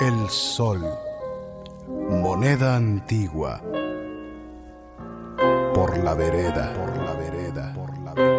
[0.00, 0.82] el sol,
[1.86, 3.60] moneda antigua,
[5.72, 8.34] por la vereda, por la vereda, por la vereda.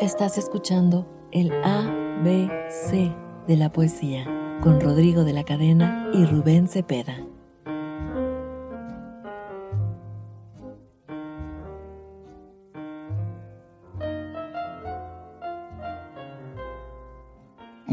[0.00, 3.14] Estás escuchando el ABC
[3.46, 4.24] de la poesía
[4.62, 7.33] con Rodrigo de la Cadena y Rubén Cepeda.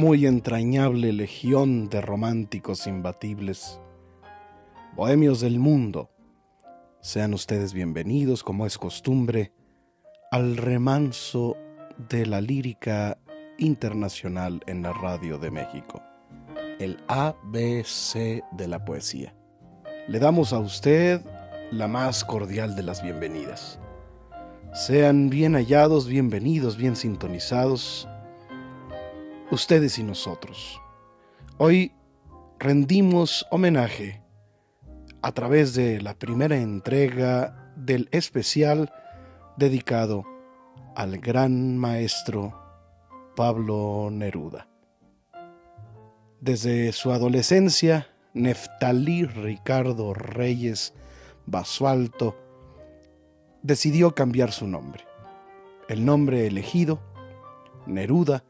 [0.01, 3.79] Muy entrañable legión de románticos imbatibles,
[4.95, 6.09] bohemios del mundo,
[7.01, 9.53] sean ustedes bienvenidos, como es costumbre,
[10.31, 11.55] al remanso
[12.09, 13.19] de la lírica
[13.59, 16.01] internacional en la radio de México,
[16.79, 19.35] el ABC de la poesía.
[20.07, 21.21] Le damos a usted
[21.69, 23.79] la más cordial de las bienvenidas.
[24.73, 28.07] Sean bien hallados, bienvenidos, bien sintonizados
[29.51, 30.81] ustedes y nosotros.
[31.57, 31.91] Hoy
[32.57, 34.21] rendimos homenaje
[35.21, 38.91] a través de la primera entrega del especial
[39.57, 40.23] dedicado
[40.95, 42.57] al gran maestro
[43.35, 44.67] Pablo Neruda.
[46.39, 50.93] Desde su adolescencia, Neftalí Ricardo Reyes
[51.45, 52.37] Basualto
[53.61, 55.05] decidió cambiar su nombre.
[55.89, 57.01] El nombre elegido,
[57.85, 58.43] Neruda,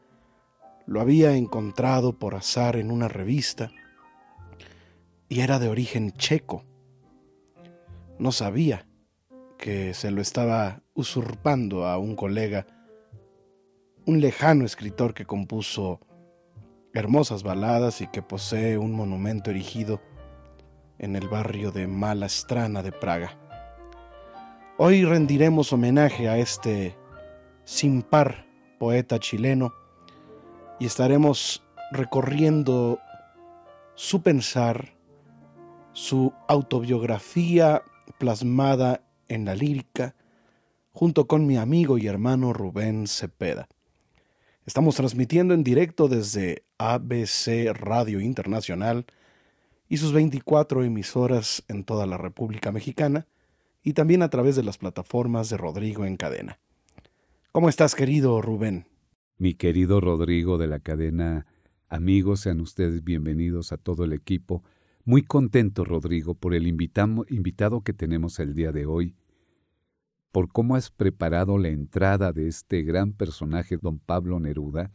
[0.86, 3.70] lo había encontrado por azar en una revista
[5.28, 6.64] y era de origen checo.
[8.18, 8.86] No sabía
[9.58, 12.66] que se lo estaba usurpando a un colega,
[14.06, 16.00] un lejano escritor que compuso
[16.92, 20.02] hermosas baladas y que posee un monumento erigido
[20.98, 23.38] en el barrio de Malastrana de Praga.
[24.78, 26.96] Hoy rendiremos homenaje a este
[27.64, 28.46] sin par
[28.78, 29.72] poeta chileno
[30.82, 31.62] y estaremos
[31.92, 32.98] recorriendo
[33.94, 34.96] su pensar,
[35.92, 37.82] su autobiografía
[38.18, 40.16] plasmada en la lírica,
[40.90, 43.68] junto con mi amigo y hermano Rubén Cepeda.
[44.66, 49.06] Estamos transmitiendo en directo desde ABC Radio Internacional
[49.88, 53.28] y sus 24 emisoras en toda la República Mexicana
[53.84, 56.58] y también a través de las plataformas de Rodrigo en Cadena.
[57.52, 58.91] ¿Cómo estás, querido Rubén?
[59.38, 61.46] Mi querido Rodrigo de la cadena,
[61.88, 64.62] amigos, sean ustedes bienvenidos a todo el equipo.
[65.04, 69.16] Muy contento, Rodrigo, por el invitado que tenemos el día de hoy,
[70.30, 74.92] por cómo has preparado la entrada de este gran personaje, don Pablo Neruda,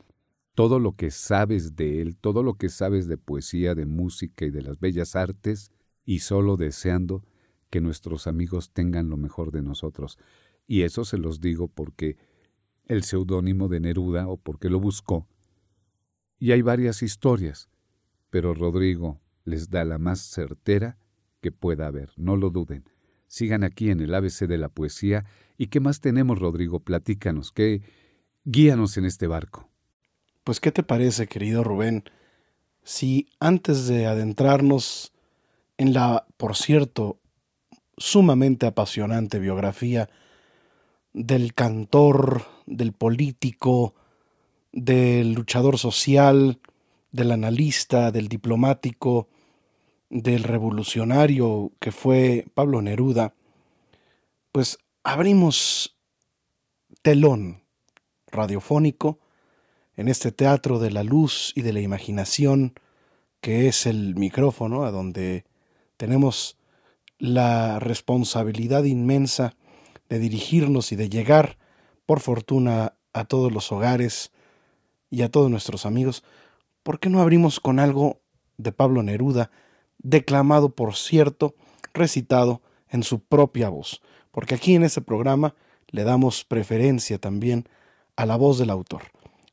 [0.56, 4.50] todo lo que sabes de él, todo lo que sabes de poesía, de música y
[4.50, 5.72] de las bellas artes,
[6.06, 7.24] y solo deseando
[7.70, 10.18] que nuestros amigos tengan lo mejor de nosotros.
[10.66, 12.18] Y eso se los digo porque
[12.88, 15.28] el seudónimo de Neruda o por qué lo buscó.
[16.40, 17.70] Y hay varias historias,
[18.30, 20.98] pero Rodrigo les da la más certera
[21.42, 22.84] que pueda haber, no lo duden.
[23.28, 25.26] Sigan aquí en el ABC de la poesía.
[25.58, 26.80] ¿Y qué más tenemos, Rodrigo?
[26.80, 27.82] Platícanos, ¿qué?
[28.46, 29.70] Guíanos en este barco.
[30.44, 32.06] Pues, ¿qué te parece, querido Rubén?
[32.84, 35.12] Si antes de adentrarnos
[35.78, 37.20] en la, por cierto,
[37.98, 40.10] sumamente apasionante biografía
[41.14, 43.96] del cantor, del político,
[44.72, 46.60] del luchador social,
[47.12, 49.28] del analista, del diplomático,
[50.10, 53.34] del revolucionario que fue Pablo Neruda,
[54.52, 55.98] pues abrimos
[57.02, 57.64] telón
[58.28, 59.20] radiofónico
[59.96, 62.74] en este teatro de la luz y de la imaginación
[63.42, 65.46] que es el micrófono, a donde
[65.98, 66.58] tenemos
[67.18, 69.56] la responsabilidad inmensa
[70.10, 71.58] de dirigirnos y de llegar,
[72.06, 74.32] por fortuna, a todos los hogares
[75.10, 76.24] y a todos nuestros amigos,
[76.84, 78.22] ¿por qué no abrimos con algo
[78.58, 79.52] de Pablo Neruda,
[79.98, 81.56] declamado, por cierto,
[81.94, 84.02] recitado en su propia voz?
[84.32, 85.56] Porque aquí en este programa
[85.90, 87.68] le damos preferencia también
[88.16, 89.04] a la voz del autor.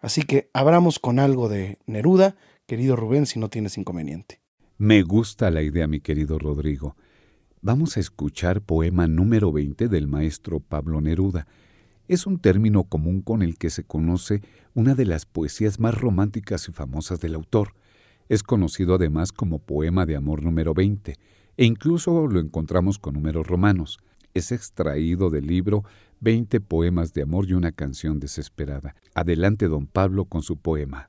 [0.00, 2.36] Así que abramos con algo de Neruda,
[2.66, 4.40] querido Rubén, si no tienes inconveniente.
[4.76, 6.96] Me gusta la idea, mi querido Rodrigo.
[7.66, 11.46] Vamos a escuchar poema número 20 del maestro Pablo Neruda.
[12.08, 14.42] Es un término común con el que se conoce
[14.74, 17.72] una de las poesías más románticas y famosas del autor.
[18.28, 21.16] Es conocido además como poema de amor número 20,
[21.56, 23.98] e incluso lo encontramos con números romanos.
[24.34, 25.84] Es extraído del libro
[26.20, 28.94] 20 poemas de amor y una canción desesperada.
[29.14, 31.08] Adelante, don Pablo, con su poema.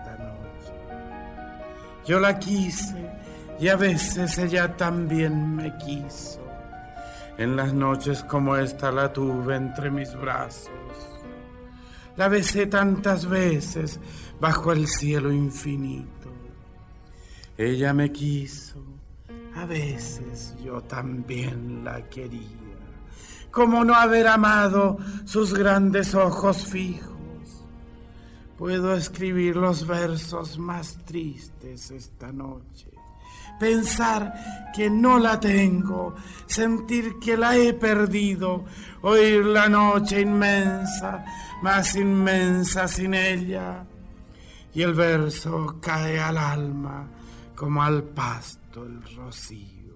[2.05, 2.95] Yo la quise
[3.59, 6.41] y a veces ella también me quiso.
[7.37, 10.69] En las noches como esta la tuve entre mis brazos.
[12.17, 13.99] La besé tantas veces
[14.39, 16.29] bajo el cielo infinito.
[17.57, 18.83] Ella me quiso,
[19.55, 22.61] a veces yo también la quería.
[23.51, 27.10] Como no haber amado sus grandes ojos fijos?
[28.61, 32.91] Puedo escribir los versos más tristes esta noche
[33.59, 36.13] pensar que no la tengo,
[36.45, 38.65] sentir que la he perdido,
[39.01, 41.25] oír la noche inmensa,
[41.63, 43.83] más inmensa sin ella.
[44.75, 47.07] Y el verso cae al alma
[47.55, 49.95] como al pasto el rocío.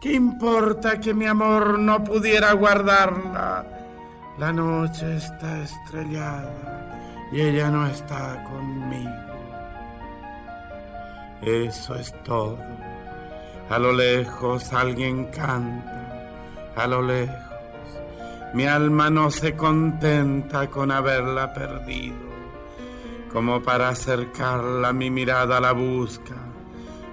[0.00, 3.66] ¿Qué importa que mi amor no pudiera guardarla?
[4.38, 6.87] La noche está estrellada
[7.30, 9.10] y ella no está conmigo.
[11.42, 12.58] Eso es todo.
[13.70, 16.28] A lo lejos alguien canta,
[16.74, 17.36] a lo lejos.
[18.54, 22.28] Mi alma no se contenta con haberla perdido.
[23.32, 26.34] Como para acercarla mi mirada la busca,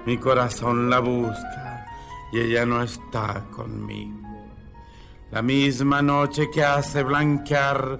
[0.06, 1.86] mi corazón la busca
[2.32, 4.26] y ella no está conmigo.
[5.32, 8.00] La misma noche que hace blanquear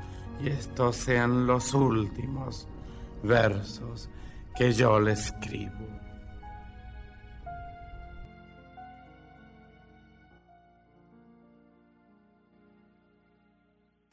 [0.43, 2.67] y estos sean los últimos
[3.23, 4.09] versos
[4.55, 6.01] que yo le escribo.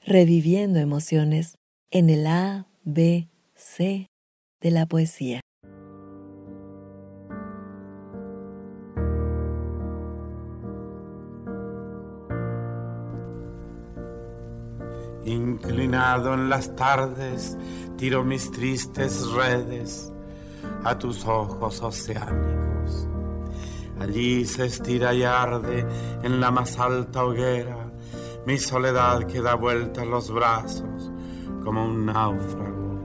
[0.09, 1.59] reviviendo emociones
[1.91, 4.09] en el A, B, C
[4.61, 5.43] de la poesía.
[15.63, 17.57] Inclinado en las tardes,
[17.97, 20.13] tiro mis tristes redes
[20.85, 23.09] a tus ojos oceánicos.
[24.01, 25.85] Allí se estira y arde
[26.23, 27.91] en la más alta hoguera
[28.47, 31.11] mi soledad que da vuelta los brazos
[31.65, 32.99] como un náufrago.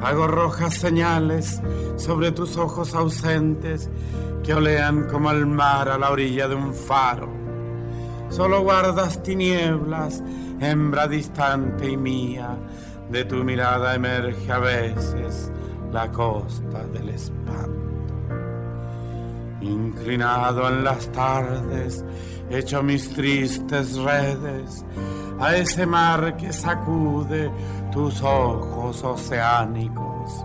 [0.00, 1.60] Hago rojas señales
[1.96, 3.90] sobre tus ojos ausentes
[4.44, 7.28] que olean como el mar a la orilla de un faro.
[8.30, 10.22] Solo guardas tinieblas,
[10.60, 12.56] hembra distante y mía,
[13.10, 15.50] de tu mirada emerge a veces
[15.92, 18.14] la costa del espanto.
[19.60, 22.04] Inclinado en las tardes,
[22.50, 24.84] echo mis tristes redes
[25.40, 27.50] a ese mar que sacude
[27.90, 30.44] tus ojos oceánicos.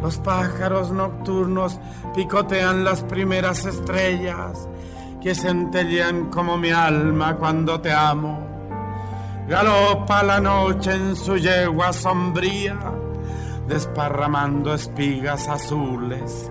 [0.00, 1.78] Los pájaros nocturnos
[2.14, 4.68] picotean las primeras estrellas
[5.20, 8.51] que centellean como mi alma cuando te amo.
[9.48, 12.78] Galopa la noche en su yegua sombría,
[13.66, 16.48] desparramando espigas azules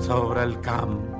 [0.00, 1.16] sobre el campo.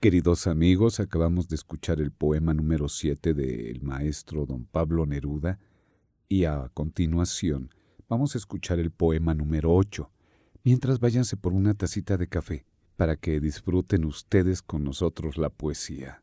[0.00, 5.60] Queridos amigos, acabamos de escuchar el poema número 7 del maestro don Pablo Neruda
[6.28, 7.70] y a continuación
[8.08, 10.10] vamos a escuchar el poema número 8.
[10.64, 16.22] Mientras váyanse por una tacita de café para que disfruten ustedes con nosotros la poesía.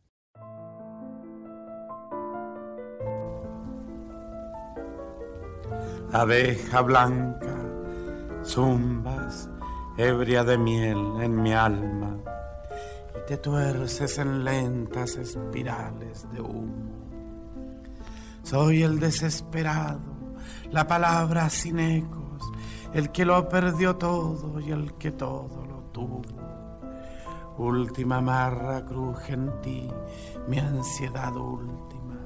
[6.11, 7.55] Abeja blanca,
[8.43, 9.49] zumbas,
[9.97, 12.23] ebria de miel en mi alma
[13.27, 16.91] te tuerces en lentas espirales de humo.
[18.43, 20.01] Soy el desesperado,
[20.71, 22.43] la palabra sin ecos,
[22.93, 26.42] el que lo perdió todo y el que todo lo tuvo.
[27.57, 29.89] Última marra cruje en ti,
[30.47, 32.19] mi ansiedad última.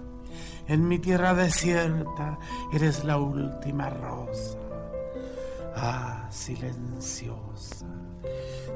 [0.67, 2.37] En mi tierra desierta
[2.73, 4.57] eres la última rosa.
[5.75, 7.85] Ah, silenciosa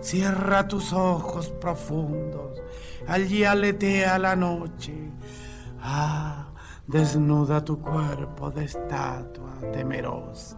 [0.01, 2.59] Cierra tus ojos profundos,
[3.07, 5.11] allí aletea la noche.
[5.79, 6.47] Ah,
[6.87, 10.57] desnuda tu cuerpo de estatua temerosa.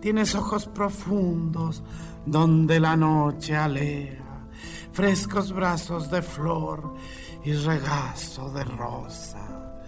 [0.00, 1.82] Tienes ojos profundos
[2.24, 4.19] donde la noche alea,
[5.00, 6.92] frescos brazos de flor
[7.42, 9.80] y regazo de rosa.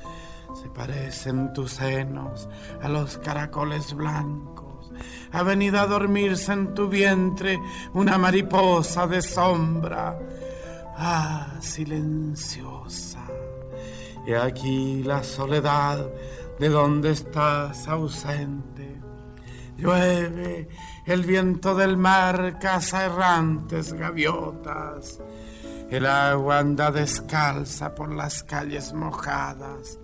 [0.54, 2.48] Se parecen tus senos
[2.80, 4.90] a los caracoles blancos
[5.32, 7.58] ha venido a dormirse en tu vientre
[7.92, 10.18] una mariposa de sombra.
[10.96, 13.26] Ah, silenciosa.
[14.26, 16.06] Y aquí la soledad
[16.58, 19.00] de donde estás ausente.
[19.76, 20.68] Llueve
[21.06, 25.20] el viento del mar, caza errantes gaviotas.
[25.90, 29.98] El agua anda descalza por las calles mojadas.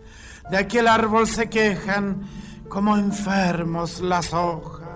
[0.50, 2.22] De aquel árbol se quejan
[2.68, 4.88] como enfermos las hojas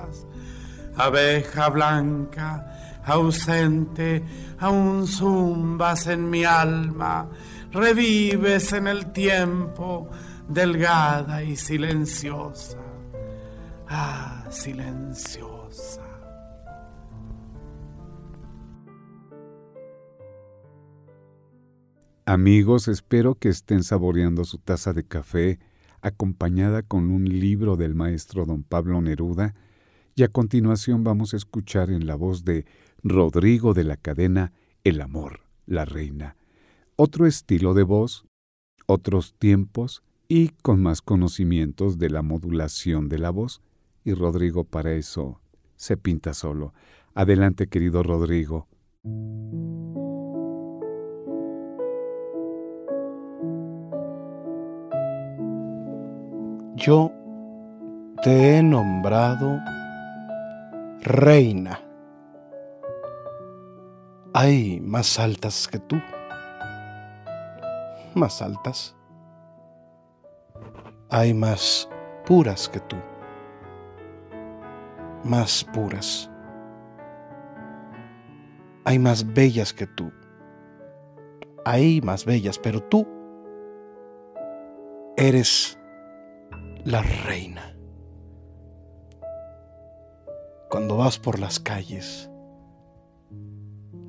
[0.97, 4.23] abeja blanca, ausente,
[4.59, 7.29] aún zumbas en mi alma,
[7.71, 10.09] revives en el tiempo,
[10.49, 12.79] delgada y silenciosa.
[13.89, 16.03] Ah, silenciosa.
[22.27, 25.59] Amigos, espero que estén saboreando su taza de café
[26.03, 29.55] acompañada con un libro del maestro don Pablo Neruda,
[30.15, 32.67] y a continuación vamos a escuchar en la voz de
[33.03, 34.53] Rodrigo de la cadena
[34.85, 36.37] El amor, la reina.
[36.97, 38.27] Otro estilo de voz,
[38.87, 43.63] otros tiempos y con más conocimientos de la modulación de la voz.
[44.05, 45.41] Y Rodrigo para eso
[45.77, 46.73] se pinta solo.
[47.15, 48.69] Adelante, querido Rodrigo.
[56.77, 57.13] Yo
[58.23, 59.61] te he nombrado
[61.03, 61.81] reina.
[64.35, 65.97] Hay más altas que tú.
[68.15, 68.97] Más altas.
[71.11, 71.89] Hay más
[72.27, 72.97] puras que tú.
[75.25, 76.31] Más puras.
[78.85, 80.13] Hay más bellas que tú.
[81.65, 83.07] Hay más bellas, pero tú
[85.17, 85.79] eres
[86.85, 87.77] la reina
[90.69, 92.31] cuando vas por las calles.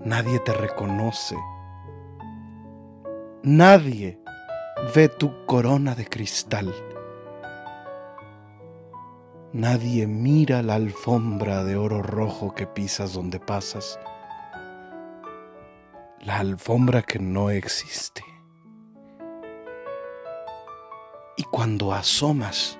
[0.05, 1.35] Nadie te reconoce.
[3.43, 4.19] Nadie
[4.95, 6.73] ve tu corona de cristal.
[9.53, 13.99] Nadie mira la alfombra de oro rojo que pisas donde pasas.
[16.21, 18.23] La alfombra que no existe.
[21.37, 22.79] Y cuando asomas,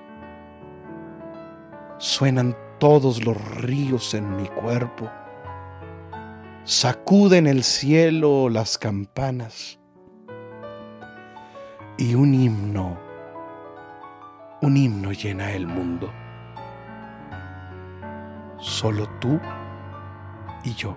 [1.98, 5.08] suenan todos los ríos en mi cuerpo
[6.64, 9.78] sacuden el cielo las campanas
[11.98, 12.98] y un himno,
[14.62, 16.23] un himno llena el mundo.
[18.64, 19.38] Solo tú
[20.64, 20.96] y yo.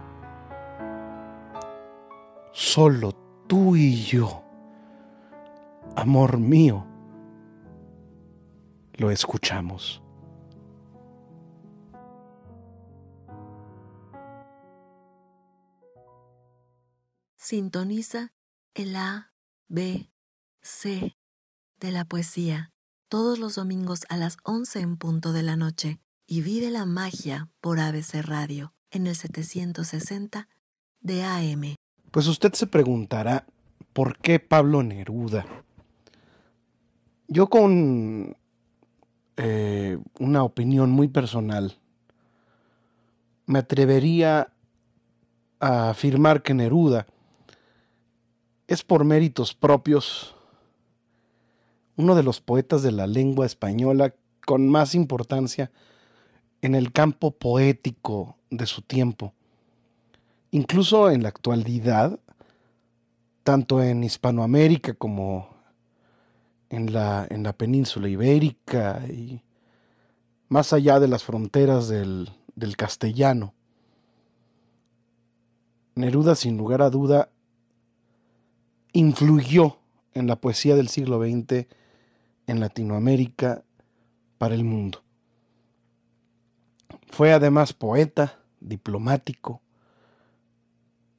[2.54, 3.12] Solo
[3.46, 4.42] tú y yo.
[5.98, 6.88] Amor mío,
[8.94, 10.02] lo escuchamos.
[17.36, 18.32] Sintoniza
[18.76, 19.34] el A,
[19.68, 20.10] B,
[20.62, 21.18] C
[21.82, 22.72] de la poesía
[23.10, 27.48] todos los domingos a las 11 en punto de la noche y vive la magia
[27.62, 30.50] por ABC Radio en el 760
[31.00, 31.76] de AM.
[32.12, 33.46] Pues usted se preguntará,
[33.94, 35.46] ¿por qué Pablo Neruda?
[37.30, 38.36] Yo con
[39.38, 41.78] eh, una opinión muy personal,
[43.46, 44.52] me atrevería
[45.62, 47.08] a afirmar que Neruda
[48.68, 50.36] es por méritos propios
[51.96, 54.14] uno de los poetas de la lengua española
[54.46, 55.72] con más importancia
[56.62, 59.34] en el campo poético de su tiempo.
[60.52, 62.20] Incluso en la actualidad,
[63.44, 65.50] tanto en Hispanoamérica como
[66.70, 69.42] en la, en la península ibérica y
[70.50, 73.54] más allá de las fronteras del, del castellano.
[75.96, 77.30] Neruda, sin lugar a duda,
[78.94, 79.78] influyó
[80.14, 81.68] en la poesía del siglo XX
[82.48, 83.64] en Latinoamérica
[84.38, 85.04] para el mundo.
[87.08, 89.62] Fue además poeta, diplomático,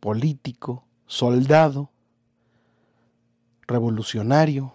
[0.00, 1.90] político, soldado,
[3.66, 4.72] revolucionario,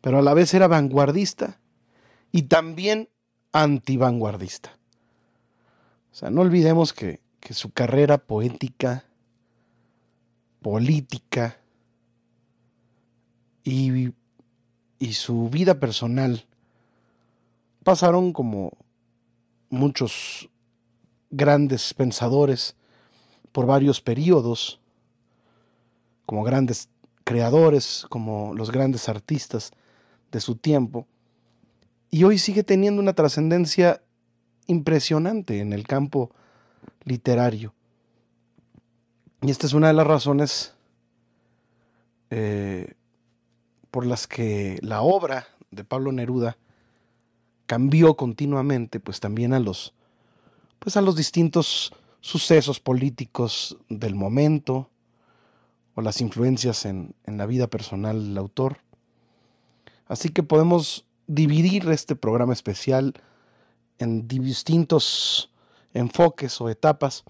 [0.00, 1.60] pero a la vez era vanguardista
[2.32, 3.08] y también
[3.52, 4.76] antivanguardista.
[6.12, 9.04] O sea, no olvidemos que, que su carrera poética,
[10.60, 11.58] política,
[13.64, 14.12] y,
[14.98, 16.44] y su vida personal
[17.82, 18.72] pasaron como
[19.74, 20.48] muchos
[21.30, 22.76] grandes pensadores
[23.52, 24.80] por varios periodos,
[26.26, 26.88] como grandes
[27.24, 29.72] creadores, como los grandes artistas
[30.32, 31.06] de su tiempo,
[32.10, 34.02] y hoy sigue teniendo una trascendencia
[34.66, 36.30] impresionante en el campo
[37.04, 37.74] literario.
[39.42, 40.74] Y esta es una de las razones
[42.30, 42.94] eh,
[43.90, 46.56] por las que la obra de Pablo Neruda
[47.66, 49.94] cambió continuamente, pues también a los,
[50.78, 54.90] pues a los distintos sucesos políticos del momento
[55.94, 58.78] o las influencias en, en la vida personal del autor.
[60.06, 63.14] Así que podemos dividir este programa especial
[63.98, 65.50] en distintos
[65.92, 67.24] enfoques o etapas.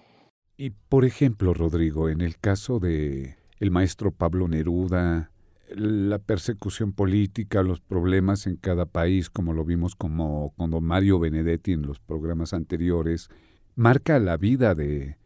[0.57, 5.31] Y por ejemplo, Rodrigo, en el caso de el maestro Pablo Neruda,
[5.75, 11.73] la persecución política, los problemas en cada país, como lo vimos como con Mario Benedetti
[11.73, 13.29] en los programas anteriores,
[13.75, 15.17] marca la vida de,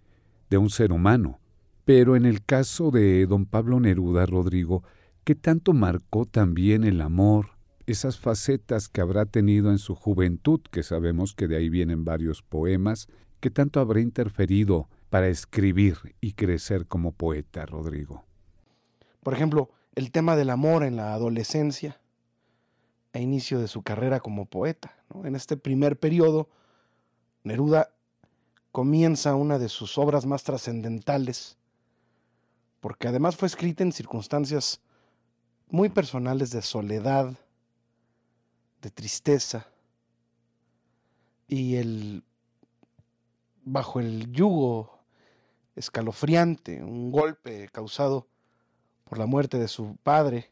[0.49, 1.39] de un ser humano.
[1.85, 4.83] Pero en el caso de don Pablo Neruda, Rodrigo,
[5.23, 7.51] ¿qué tanto marcó también el amor,
[7.85, 12.41] esas facetas que habrá tenido en su juventud, que sabemos que de ahí vienen varios
[12.41, 13.07] poemas,
[13.39, 18.25] ¿qué tanto habrá interferido para escribir y crecer como poeta, Rodrigo?
[19.23, 21.99] Por ejemplo, el tema del amor en la adolescencia
[23.11, 24.95] a inicio de su carrera como poeta.
[25.25, 26.47] En este primer periodo,
[27.43, 27.91] Neruda
[28.71, 31.57] comienza una de sus obras más trascendentales,
[32.79, 34.79] porque además fue escrita en circunstancias
[35.67, 37.33] muy personales de soledad,
[38.81, 39.67] de tristeza,
[41.45, 42.23] y el
[43.65, 44.97] bajo el yugo
[45.75, 48.28] escalofriante, un golpe causado
[49.09, 50.51] por la muerte de su padre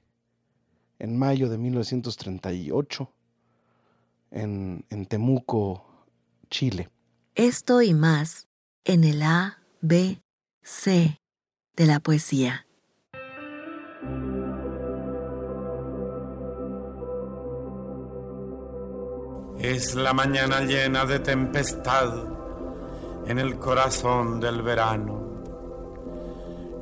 [0.97, 3.13] en mayo de 1938
[4.31, 5.85] en, en Temuco,
[6.49, 6.89] Chile.
[7.35, 8.47] Esto y más
[8.83, 10.23] en el A, B,
[10.63, 11.21] C
[11.75, 12.65] de la poesía.
[19.59, 22.11] Es la mañana llena de tempestad
[23.27, 25.26] en el corazón del verano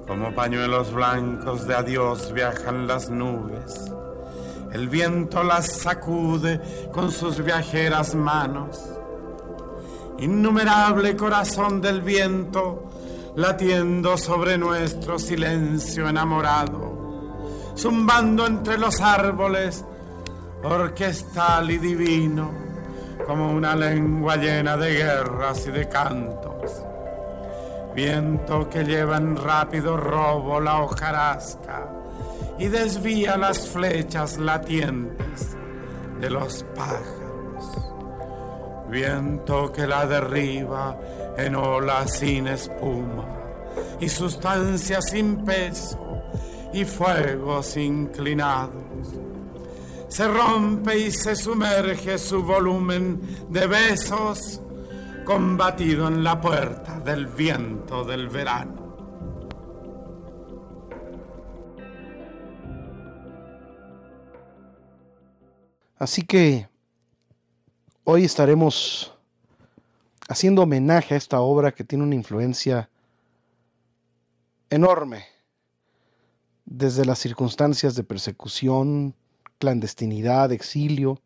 [0.07, 3.91] como pañuelos blancos de adiós viajan las nubes.
[4.71, 8.79] El viento las sacude con sus viajeras manos.
[10.19, 12.91] Innumerable corazón del viento
[13.35, 19.83] latiendo sobre nuestro silencio enamorado, zumbando entre los árboles,
[20.63, 22.51] orquestal y divino,
[23.25, 26.54] como una lengua llena de guerras y de cantos
[27.95, 31.87] Viento que lleva en rápido robo la hojarasca
[32.59, 35.55] y desvía las flechas latientes
[36.19, 37.77] de los pájaros.
[38.89, 40.99] Viento que la derriba
[41.37, 43.29] en olas sin espuma
[44.01, 45.97] y sustancia sin peso
[46.73, 48.73] y fuegos inclinados.
[50.09, 54.61] Se rompe y se sumerge su volumen de besos
[55.25, 58.85] combatido en la puerta del viento del verano.
[65.97, 66.69] Así que
[68.03, 69.13] hoy estaremos
[70.29, 72.89] haciendo homenaje a esta obra que tiene una influencia
[74.69, 75.25] enorme
[76.65, 79.15] desde las circunstancias de persecución,
[79.57, 81.19] clandestinidad, exilio,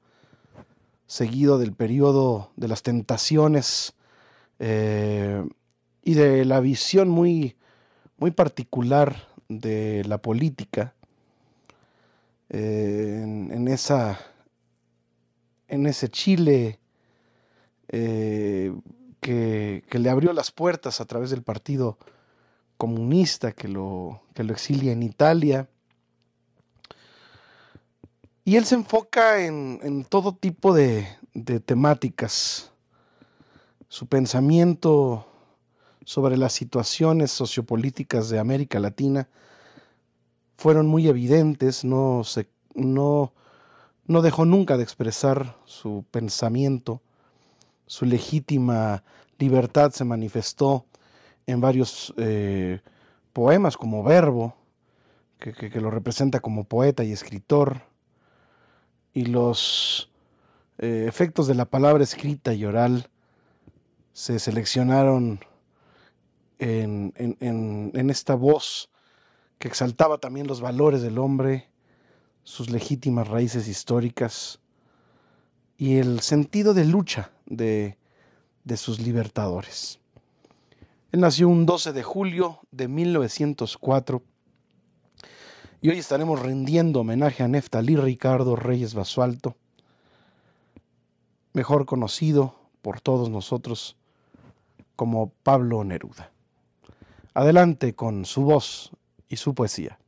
[1.10, 3.93] seguido del periodo de las tentaciones
[4.60, 5.43] eh,
[6.04, 7.56] y de la visión muy,
[8.17, 10.93] muy particular de la política
[12.50, 14.19] eh, en, esa,
[15.67, 16.78] en ese Chile
[17.88, 18.72] eh,
[19.19, 21.98] que, que, le abrió las puertas a través del Partido
[22.78, 25.69] Comunista que lo, que lo exilia en Italia.
[28.50, 31.08] Y él se enfoca en, todo tipo de,
[31.66, 32.72] temáticas.
[33.90, 35.28] Su pensamiento
[36.04, 39.30] sobre las situaciones sociopolíticas de América Latina
[40.58, 43.34] fueron muy evidentes, no, se, no,
[44.08, 47.04] no dejó nunca de expresar su pensamiento,
[47.86, 49.04] su legítima
[49.38, 50.88] libertad se manifestó
[51.46, 52.82] en varios eh,
[53.32, 54.56] poemas como verbo,
[55.38, 57.88] que, lo representa como poeta y escritor,
[59.19, 60.10] y los
[60.77, 63.10] eh, efectos de la palabra escrita y oral
[64.13, 65.41] se seleccionaron
[66.58, 68.89] en, en, en, en esta voz
[69.58, 71.67] que exaltaba también los valores del hombre,
[72.43, 74.62] sus legítimas raíces históricas
[75.77, 77.97] y el sentido de lucha de,
[78.63, 79.99] de, sus libertadores.
[81.12, 84.23] Él nació un 12 de julio de 1904
[85.82, 89.56] y hoy estaremos rindiendo homenaje a Neftalí Ricardo Reyes Basualto,
[91.54, 93.96] mejor conocido por todos nosotros
[94.96, 96.32] como Pablo Neruda.
[97.34, 98.92] Adelante con su voz
[99.30, 100.00] y su poesía.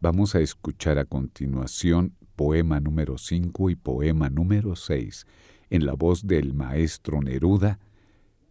[0.00, 5.26] Vamos a escuchar a continuación poema número 5 y poema número 6
[5.70, 7.80] en la voz del maestro Neruda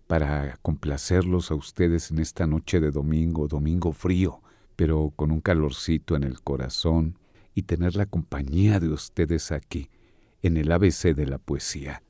[0.07, 4.41] para complacerlos a ustedes en esta noche de domingo, domingo frío,
[4.77, 7.17] pero con un calorcito en el corazón
[7.53, 9.89] y tener la compañía de ustedes aquí
[10.41, 12.03] en el ABC de la poesía.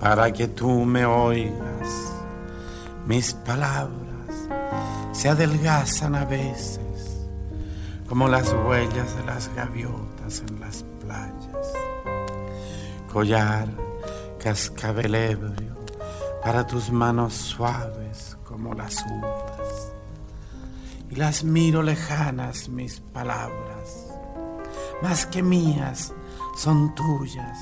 [0.00, 2.14] Para que tú me oigas,
[3.06, 4.48] mis palabras
[5.12, 6.80] se adelgazan a veces
[8.08, 11.72] como las huellas de las gaviotas en las playas.
[13.12, 13.68] Collar,
[14.42, 15.75] cascabel ebrio,
[16.46, 19.92] para tus manos suaves como las uvas.
[21.10, 24.14] Y las miro lejanas mis palabras,
[25.02, 26.14] más que mías,
[26.56, 27.58] son tuyas.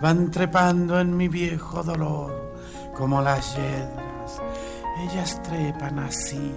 [0.00, 2.54] Van trepando en mi viejo dolor
[2.96, 4.40] como las yedras.
[5.02, 6.54] Ellas trepan así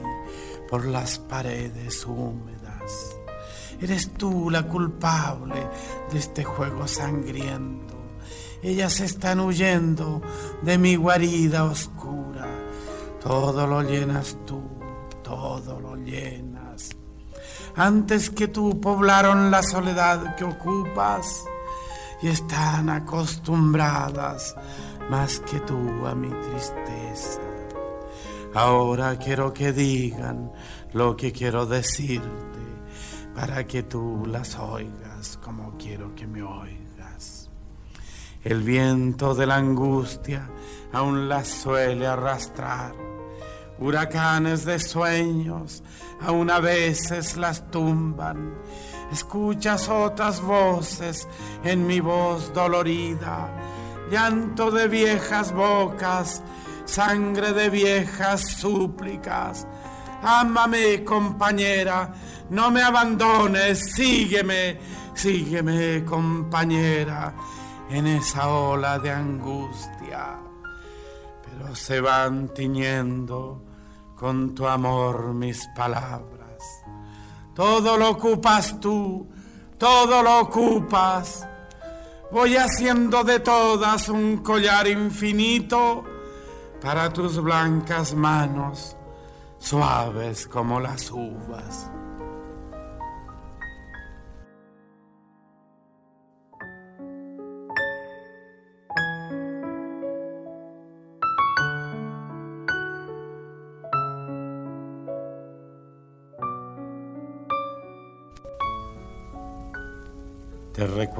[0.69, 3.17] por las paredes húmedas.
[3.81, 5.67] Eres tú la culpable
[6.13, 8.00] de este juego sangriento.
[8.63, 10.21] Ellas están huyendo
[10.61, 12.47] de mi guarida oscura.
[13.21, 14.61] Todo lo llenas tú,
[15.23, 16.89] todo lo llenas.
[17.75, 21.43] Antes que tú poblaron la soledad que ocupas
[22.21, 24.55] y están acostumbradas
[25.09, 27.41] más que tú a mi tristeza.
[28.53, 30.51] Ahora quiero que digan
[30.93, 32.59] lo que quiero decirte
[33.33, 36.80] para que tú las oigas como quiero que me oigas.
[38.43, 40.49] El viento de la angustia
[40.91, 42.91] aún las suele arrastrar.
[43.77, 45.83] Huracanes de sueños
[46.19, 48.55] aún a veces las tumban.
[49.11, 51.27] Escuchas otras voces
[51.63, 53.47] en mi voz dolorida,
[54.09, 56.41] llanto de viejas bocas,
[56.85, 59.67] sangre de viejas súplicas.
[60.23, 62.11] Ámame, compañera,
[62.49, 64.79] no me abandones, sígueme,
[65.13, 67.33] sígueme, compañera,
[67.91, 70.39] en esa ola de angustia.
[71.43, 73.61] Pero se van tiñendo
[74.15, 76.63] con tu amor mis palabras.
[77.53, 79.27] Todo lo ocupas tú,
[79.77, 81.47] todo lo ocupas.
[82.31, 86.05] voy haciendo de todas un collar infinito
[86.81, 88.95] para tus blancas manos,
[89.59, 91.91] suaves como las uvas.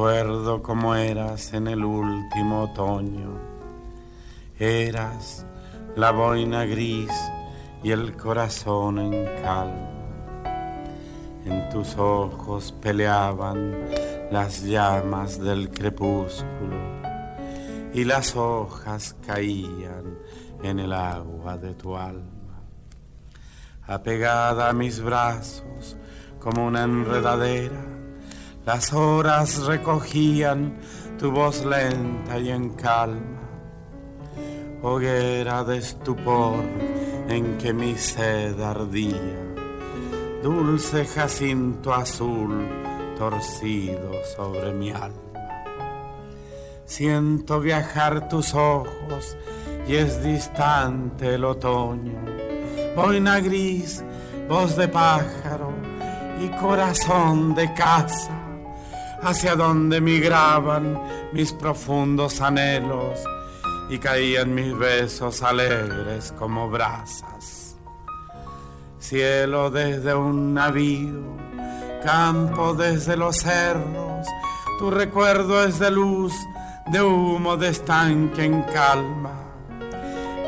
[0.01, 3.37] Recuerdo como eras en el último otoño.
[4.57, 5.45] Eras
[5.95, 7.11] la boina gris
[7.83, 9.91] y el corazón en calma.
[11.45, 13.75] En tus ojos peleaban
[14.31, 16.79] las llamas del crepúsculo
[17.93, 20.17] y las hojas caían
[20.63, 22.63] en el agua de tu alma.
[23.85, 25.95] Apegada a mis brazos
[26.39, 27.90] como una enredadera,
[28.65, 30.77] las horas recogían
[31.17, 33.39] tu voz lenta y en calma.
[34.83, 36.63] Hoguera de estupor
[37.27, 39.37] en que mi sed ardía,
[40.41, 42.67] dulce jacinto azul
[43.17, 45.15] torcido sobre mi alma.
[46.85, 49.37] Siento viajar tus ojos
[49.87, 52.19] y es distante el otoño,
[52.95, 54.03] boina gris,
[54.49, 55.71] voz de pájaro
[56.41, 58.40] y corazón de casa,
[59.23, 60.99] hacia donde migraban
[61.31, 63.19] mis profundos anhelos
[63.89, 67.75] y caían mis besos alegres como brasas.
[68.99, 71.35] Cielo desde un navío,
[72.03, 74.27] campo desde los cerros,
[74.79, 76.33] tu recuerdo es de luz,
[76.87, 79.33] de humo, de estanque en calma.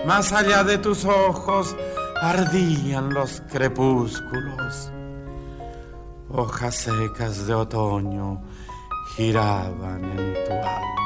[0.05, 1.75] Más allá de tus ojos
[2.21, 4.92] ardían los crepúsculos.
[6.35, 8.41] Hojas secas de otoño
[9.15, 11.03] giraban en tu alma.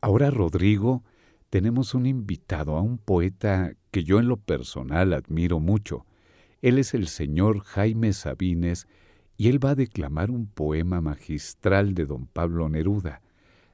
[0.00, 1.04] Ahora, Rodrigo,
[1.50, 6.04] tenemos un invitado a un poeta que yo en lo personal admiro mucho.
[6.60, 8.88] Él es el señor Jaime Sabines
[9.36, 13.22] y él va a declamar un poema magistral de don Pablo Neruda,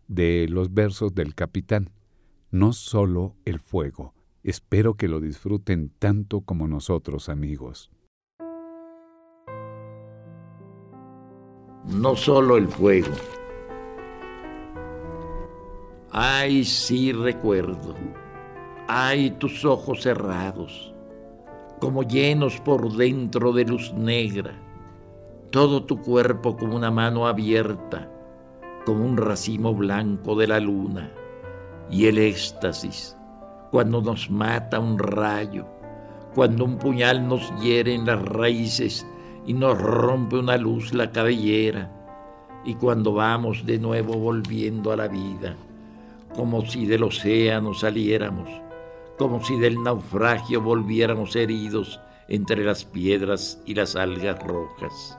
[0.09, 1.89] de los versos del capitán.
[2.51, 4.13] No solo el fuego.
[4.47, 7.91] Espero que lo disfruten tanto como nosotros, amigos.
[11.85, 13.11] No solo el fuego
[16.13, 17.97] Ay, sí recuerdo.
[18.87, 20.95] Ay, tus ojos cerrados,
[21.81, 24.53] como llenos por dentro de luz negra.
[25.51, 28.09] Todo tu cuerpo como una mano abierta,
[28.85, 31.11] como un racimo blanco de la luna.
[31.91, 33.16] Y el éxtasis,
[33.77, 35.67] cuando nos mata un rayo,
[36.35, 39.07] cuando un puñal nos hiere en las raíces
[39.47, 41.93] y nos rompe una luz la cabellera,
[42.65, 45.57] y cuando vamos de nuevo volviendo a la vida
[46.35, 48.49] como si del océano saliéramos,
[49.19, 55.19] como si del naufragio volviéramos heridos entre las piedras y las algas rojas.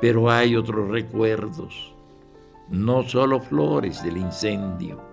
[0.00, 1.92] Pero hay otros recuerdos,
[2.70, 5.07] no solo flores del incendio,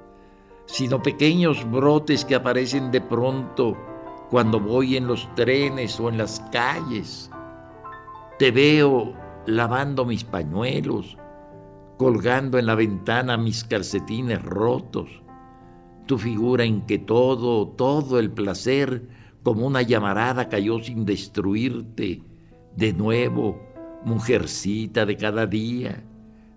[0.65, 3.78] sino pequeños brotes que aparecen de pronto
[4.30, 7.30] cuando voy en los trenes o en las calles.
[8.39, 9.13] Te veo
[9.45, 11.17] lavando mis pañuelos,
[11.97, 15.10] colgando en la ventana mis calcetines rotos,
[16.06, 19.08] tu figura en que todo, todo el placer
[19.43, 22.23] como una llamarada cayó sin destruirte,
[22.75, 23.62] de nuevo,
[24.04, 26.04] mujercita de cada día,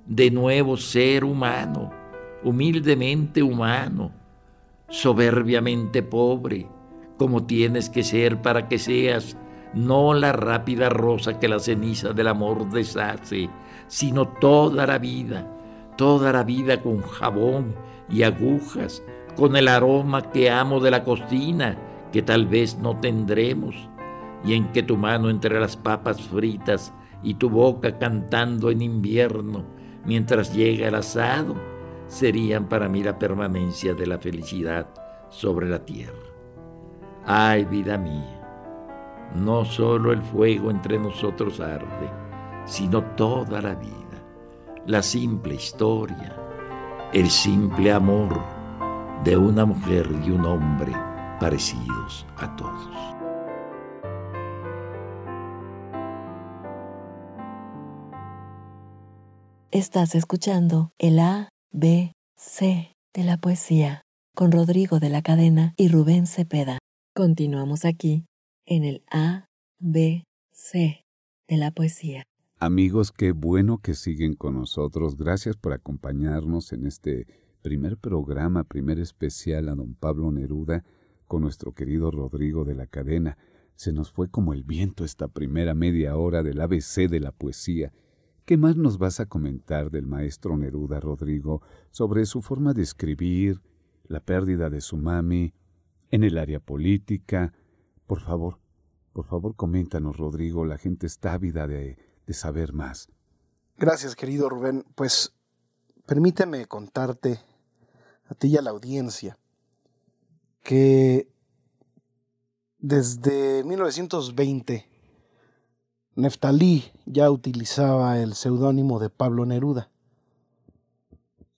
[0.06, 1.92] de nuevo ser humano,
[2.42, 4.12] humildemente humano,
[4.88, 6.66] soberbiamente pobre,
[7.16, 9.37] como tienes que ser para que seas
[9.74, 13.51] no la rápida rosa que la ceniza del amor deshace,
[13.87, 15.46] sino toda la vida,
[15.96, 17.74] toda la vida con jabón
[18.09, 19.03] y agujas,
[19.37, 21.77] con el aroma que amo de la cocina,
[22.12, 23.74] que tal vez no tendremos,
[24.44, 29.64] y en que tu mano entre las papas fritas y tu boca cantando en invierno
[30.05, 31.55] mientras llega el asado,
[32.08, 34.88] serían para mí la permanencia de la felicidad
[35.28, 36.14] sobre la tierra.
[37.24, 38.40] Ay, vida mía,
[39.34, 42.10] no solo el fuego entre nosotros arde,
[42.64, 44.22] sino toda la vida,
[44.86, 46.34] la simple historia,
[47.12, 48.40] el simple amor
[49.24, 50.92] de una mujer y un hombre
[51.38, 53.18] parecidos a todos.
[59.70, 64.00] Estás escuchando el A, B, C de la poesía
[64.35, 66.78] con Rodrigo de la Cadena y Rubén Cepeda.
[67.14, 68.24] Continuamos aquí
[68.64, 69.46] en el A,
[69.78, 71.02] B, C
[71.46, 72.22] de la poesía.
[72.59, 75.16] Amigos, qué bueno que siguen con nosotros.
[75.16, 77.26] Gracias por acompañarnos en este
[77.61, 80.85] primer programa, primer especial a don Pablo Neruda
[81.26, 83.37] con nuestro querido Rodrigo de la Cadena.
[83.74, 87.92] Se nos fue como el viento esta primera media hora del ABC de la poesía.
[88.48, 93.61] ¿Qué más nos vas a comentar del maestro Neruda, Rodrigo, sobre su forma de escribir,
[94.04, 95.52] la pérdida de su mami,
[96.11, 97.52] en el área política?
[98.06, 98.58] Por favor,
[99.12, 103.11] por favor, coméntanos, Rodrigo, la gente está ávida de, de saber más.
[103.76, 104.82] Gracias, querido Rubén.
[104.94, 105.34] Pues
[106.06, 107.40] permíteme contarte
[108.30, 109.37] a ti y a la audiencia
[110.62, 111.28] que
[112.78, 114.88] desde 1920
[116.18, 119.88] Neftalí ya utilizaba el seudónimo de Pablo Neruda.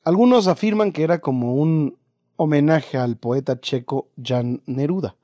[0.04, 1.96] Algunos afirman que era como un
[2.36, 5.16] homenaje al poeta checo Jan Neruda.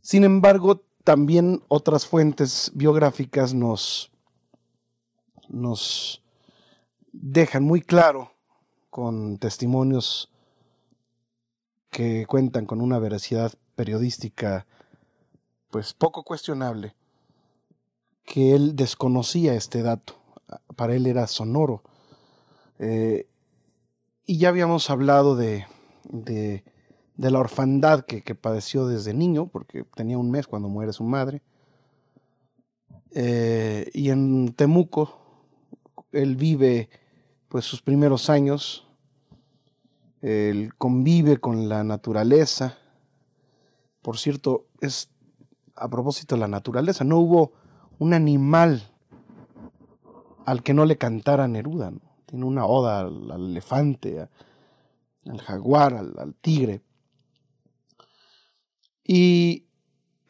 [0.00, 4.10] Sin embargo, también otras fuentes biográficas nos,
[5.50, 6.22] nos
[7.12, 8.32] dejan muy claro,
[8.88, 10.32] con testimonios
[11.90, 14.66] que cuentan con una veracidad periodística
[15.68, 16.94] pues poco cuestionable,
[18.24, 20.14] que él desconocía este dato,
[20.76, 21.82] para él era sonoro.
[22.78, 23.26] Eh,
[24.26, 25.66] y ya habíamos hablado de,
[26.04, 26.62] de,
[27.16, 31.42] la orfandad que, que, padeció desde niño, porque tenía un mes cuando muere su madre.
[33.12, 35.18] Eh, y en Temuco,
[36.12, 36.88] él vive
[37.48, 38.88] pues sus primeros años,
[40.22, 42.78] él convive con la naturaleza,
[44.02, 45.08] por cierto, es
[45.76, 47.52] a propósito de la naturaleza, no hubo
[47.98, 48.82] un animal
[50.46, 51.92] al que no le cantara Neruda.
[52.26, 54.28] Tiene una oda al, elefante,
[55.26, 56.82] al jaguar, al, al, tigre.
[59.04, 59.64] Y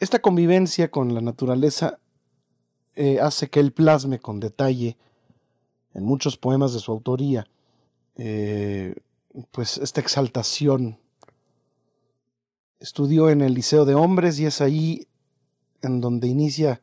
[0.01, 1.99] esta convivencia con la naturaleza
[2.95, 4.97] eh, hace que él plasme con detalle
[5.95, 7.47] en muchos poemas de su autoría
[8.17, 8.95] eh,
[9.51, 10.99] pues esta exaltación
[12.79, 15.09] estudió en el Liceo de Hombres y es ahí
[15.83, 16.81] en donde inicia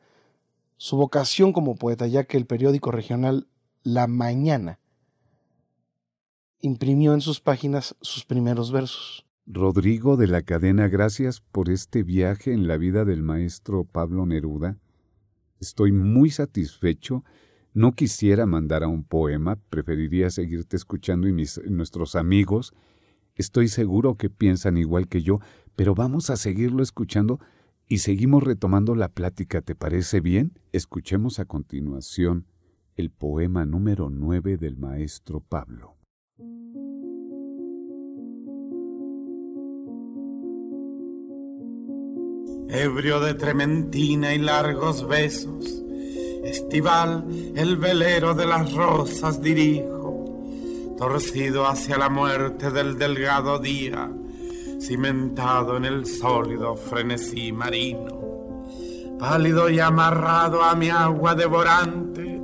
[0.82, 3.46] su vocación como poeta, ya que el periódico regional
[3.84, 4.80] La Mañana
[6.58, 9.24] imprimió en sus páginas sus primeros versos.
[9.46, 14.76] Rodrigo de la Cadena, gracias por este viaje en la vida del maestro Pablo Neruda.
[15.60, 17.22] Estoy muy satisfecho.
[17.74, 22.74] No quisiera mandar a un poema, preferiría seguirte escuchando y mis, nuestros amigos.
[23.36, 25.38] Estoy seguro que piensan igual que yo,
[25.76, 27.38] pero vamos a seguirlo escuchando
[27.88, 29.60] y seguimos retomando la plática.
[29.60, 30.58] ¿Te parece bien?
[30.72, 32.46] Escuchemos a continuación
[32.96, 35.96] el poema número 9 del maestro Pablo.
[42.68, 45.84] Ebrio de trementina y largos besos,
[46.42, 50.46] estival el velero de las rosas dirijo,
[50.96, 54.10] torcido hacia la muerte del delgado día
[54.86, 58.66] cimentado en el sólido frenesí marino.
[59.18, 62.42] Pálido y amarrado a mi agua devorante,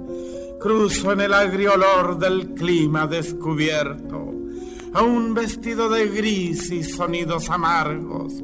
[0.61, 4.33] cruzo en el agrio olor del clima descubierto,
[5.03, 8.35] un vestido de gris y sonidos amargos,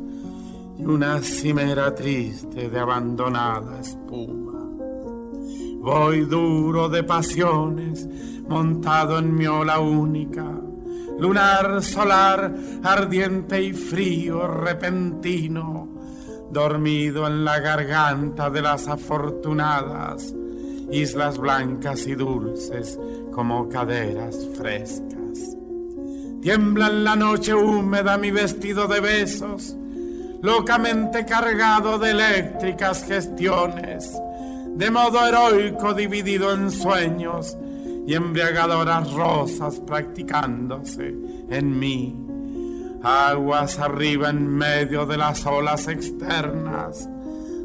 [0.76, 4.68] y una cimera triste de abandonada espuma.
[5.78, 8.08] Voy duro de pasiones,
[8.48, 10.44] montado en mi ola única,
[11.18, 15.88] lunar solar, ardiente y frío, repentino,
[16.50, 20.34] dormido en la garganta de las afortunadas,
[20.90, 22.98] islas blancas y dulces
[23.32, 25.56] como caderas frescas.
[26.42, 29.76] Tiembla en la noche húmeda mi vestido de besos,
[30.42, 34.12] locamente cargado de eléctricas gestiones,
[34.74, 37.56] de modo heroico dividido en sueños,
[38.06, 41.14] y embriagadoras rosas practicándose
[41.50, 42.16] en mí.
[43.02, 47.08] Aguas arriba en medio de las olas externas,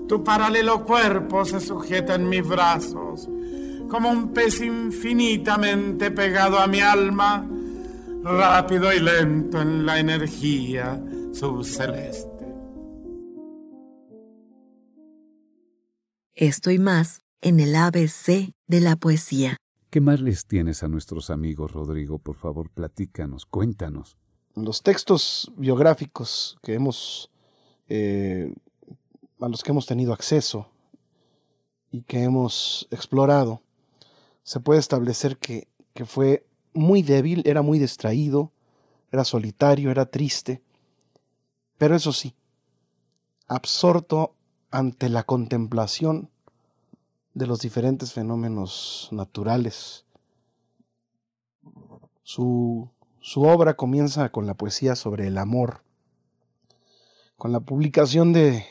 [0.09, 3.29] tu paralelo cuerpo se sujeta en mis brazos,
[3.89, 7.47] como un pez infinitamente pegado a mi alma,
[8.23, 10.99] rápido y lento en la energía
[11.31, 12.27] subceleste.
[16.33, 19.57] Esto y más en el ABC de la poesía.
[19.89, 22.19] ¿Qué más les tienes a nuestros amigos, Rodrigo?
[22.19, 24.17] Por favor, platícanos, cuéntanos.
[24.53, 27.31] Los textos biográficos que hemos,
[27.87, 28.53] eh,
[29.39, 30.69] a los que hemos tenido acceso
[31.89, 33.63] y que hemos explorado,
[34.43, 38.51] se puede establecer que, que fue muy débil, era muy distraído,
[39.11, 40.61] era solitario, era triste,
[41.79, 42.35] pero eso sí,
[43.47, 44.35] absorto
[44.69, 46.29] ante la contemplación
[47.39, 50.05] de los diferentes fenómenos naturales.
[52.21, 52.89] Su,
[53.21, 55.81] su obra comienza con la poesía sobre el amor,
[57.37, 58.65] con la publicación de,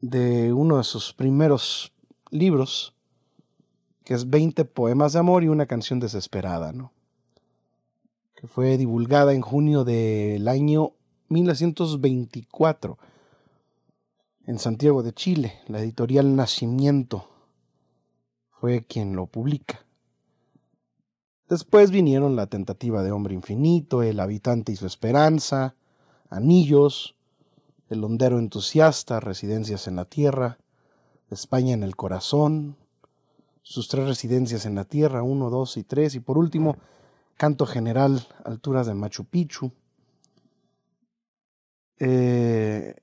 [0.00, 1.92] de uno de sus primeros
[2.30, 2.94] libros,
[4.04, 6.92] que es 20 poemas de amor y una canción desesperada, ¿no?
[8.34, 10.94] que fue divulgada en junio del año
[11.28, 12.98] 1924
[14.48, 15.60] en Santiago de Chile.
[15.66, 17.28] La editorial Nacimiento
[18.48, 19.84] fue quien lo publica.
[21.50, 25.74] Después vinieron La tentativa de hombre infinito, El habitante y su esperanza,
[26.30, 27.14] Anillos,
[27.90, 30.56] El hondero entusiasta, Residencias en la tierra,
[31.30, 32.76] España en el corazón,
[33.62, 36.76] sus tres residencias en la tierra, uno, dos y tres, y por último,
[37.36, 39.72] Canto General, Alturas de Machu Picchu.
[41.98, 42.94] Eh,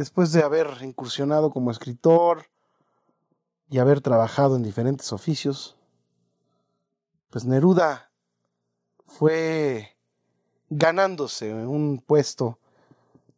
[0.00, 2.46] después de haber incursionado como escritor
[3.68, 5.76] y haber trabajado en diferentes oficios,
[7.28, 8.10] pues Neruda
[9.06, 9.98] fue
[10.70, 12.58] ganándose un puesto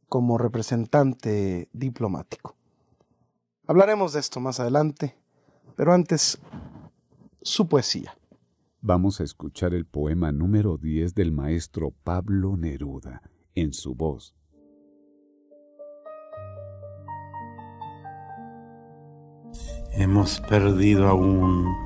[0.09, 2.55] como representante diplomático.
[3.67, 5.17] Hablaremos de esto más adelante,
[5.75, 6.39] pero antes
[7.43, 8.17] su poesía.
[8.81, 13.21] Vamos a escuchar el poema número 10 del maestro Pablo Neruda
[13.57, 14.37] en su voz.
[19.95, 21.77] Hemos perdido aún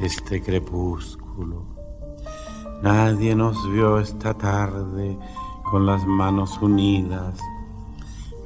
[0.00, 1.66] este crepúsculo.
[2.82, 5.18] Nadie nos vio esta tarde
[5.70, 7.38] con las manos unidas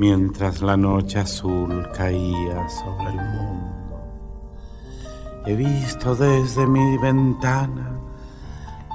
[0.00, 3.74] mientras la noche azul caía sobre el mundo.
[5.46, 7.96] He visto desde mi ventana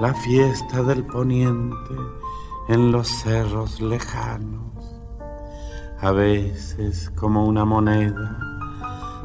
[0.01, 1.95] la fiesta del poniente
[2.67, 4.59] en los cerros lejanos.
[6.01, 8.58] A veces, como una moneda,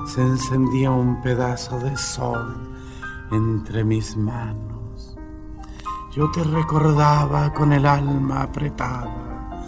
[0.06, 2.70] se encendía un pedazo de sol
[3.30, 5.16] entre mis manos.
[6.14, 9.66] Yo te recordaba con el alma apretada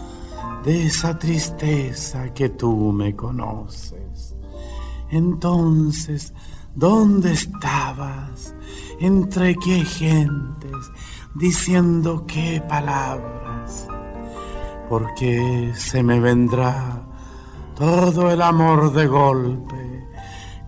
[0.63, 4.35] de esa tristeza que tú me conoces.
[5.09, 6.33] Entonces
[6.77, 8.53] ¿Dónde estabas?
[8.99, 10.91] ¿Entre qué gentes?
[11.33, 13.87] Diciendo qué palabras.
[14.87, 17.01] Porque se me vendrá
[17.75, 19.76] todo el amor de golpe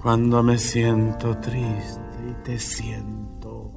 [0.01, 3.73] cuando me siento triste y te siento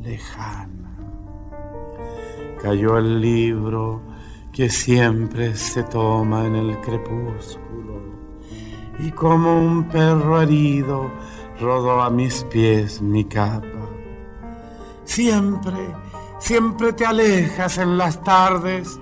[0.00, 0.96] lejana.
[2.62, 4.02] Cayó el libro
[4.52, 8.00] que siempre se toma en el crepúsculo
[8.98, 11.10] y como un perro herido
[11.60, 13.66] rodó a mis pies mi capa.
[15.04, 15.94] Siempre,
[16.38, 18.98] siempre te alejas en las tardes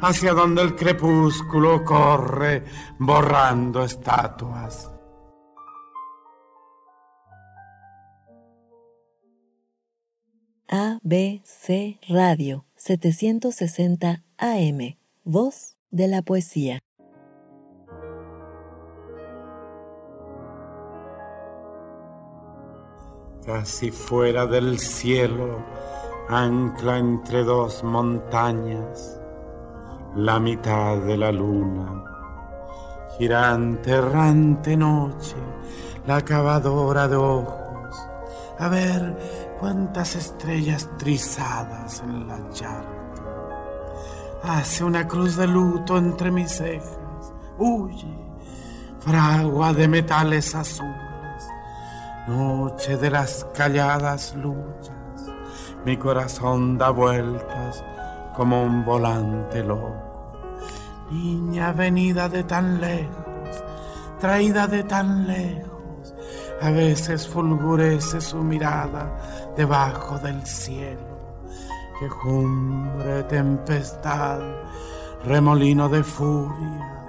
[0.00, 2.64] hacia donde el crepúsculo corre
[2.98, 4.97] borrando estatuas.
[10.70, 16.78] ABC Radio 760 AM, voz de la poesía.
[23.46, 25.64] casi fuera del cielo,
[26.28, 29.18] ancla entre dos montañas,
[30.14, 32.04] la mitad de la luna.
[33.16, 35.36] Girante, errante noche,
[36.06, 38.10] la cavadora de ojos,
[38.58, 42.88] a ver cuántas estrellas trizadas en la charca.
[44.42, 46.98] Hace una cruz de luto entre mis cejas,
[47.58, 48.14] huye,
[49.00, 51.08] fragua de metales azules
[52.28, 55.32] Noche de las calladas luchas,
[55.86, 57.82] mi corazón da vueltas
[58.36, 60.38] como un volante loco.
[61.10, 63.64] Niña venida de tan lejos,
[64.20, 66.14] traída de tan lejos,
[66.60, 71.18] a veces fulgurece su mirada debajo del cielo.
[71.98, 74.38] Quejumbre, tempestad,
[75.24, 77.08] remolino de furia,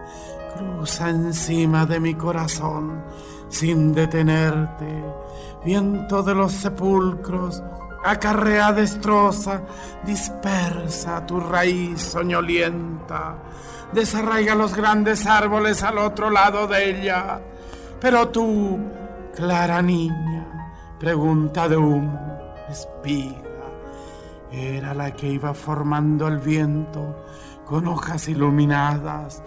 [0.56, 3.04] cruza encima de mi corazón
[3.50, 5.04] sin detenerte.
[5.64, 7.62] Viento de los sepulcros,
[8.04, 9.62] acarrea, destroza,
[10.04, 13.36] dispersa tu raíz soñolienta,
[13.94, 17.42] desarraiga los grandes árboles al otro lado de ella.
[18.02, 18.80] Pero tú,
[19.36, 20.59] clara niña,
[21.00, 22.20] pregunta de un
[22.70, 23.38] espiga,
[24.52, 27.26] era la que iba formando el viento
[27.66, 29.42] con hojas iluminadas.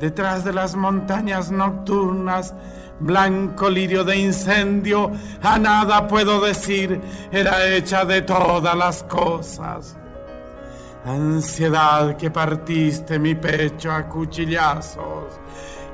[0.00, 2.54] Detrás de las montañas nocturnas
[3.00, 5.10] blanco lirio de incendio,
[5.42, 7.00] a nada puedo decir,
[7.30, 9.96] era hecha de todas las cosas.
[11.04, 15.38] Ansiedad que partiste mi pecho a cuchillazos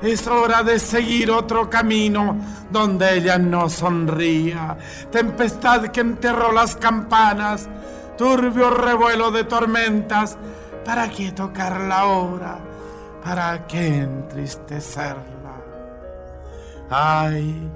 [0.01, 2.35] Es hora de seguir otro camino
[2.71, 4.75] donde ella no sonría.
[5.11, 7.69] Tempestad que enterró las campanas,
[8.17, 10.37] turbio revuelo de tormentas.
[10.83, 12.57] ¿Para qué tocarla ahora?
[13.23, 15.21] ¿Para qué entristecerla?
[16.89, 17.69] Ay,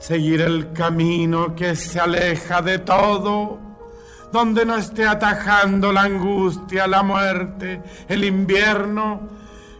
[0.00, 3.60] seguir el camino que se aleja de todo,
[4.32, 9.37] donde no esté atajando la angustia, la muerte, el invierno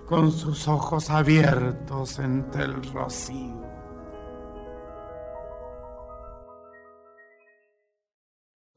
[0.09, 3.63] con sus ojos abiertos entre el rocío.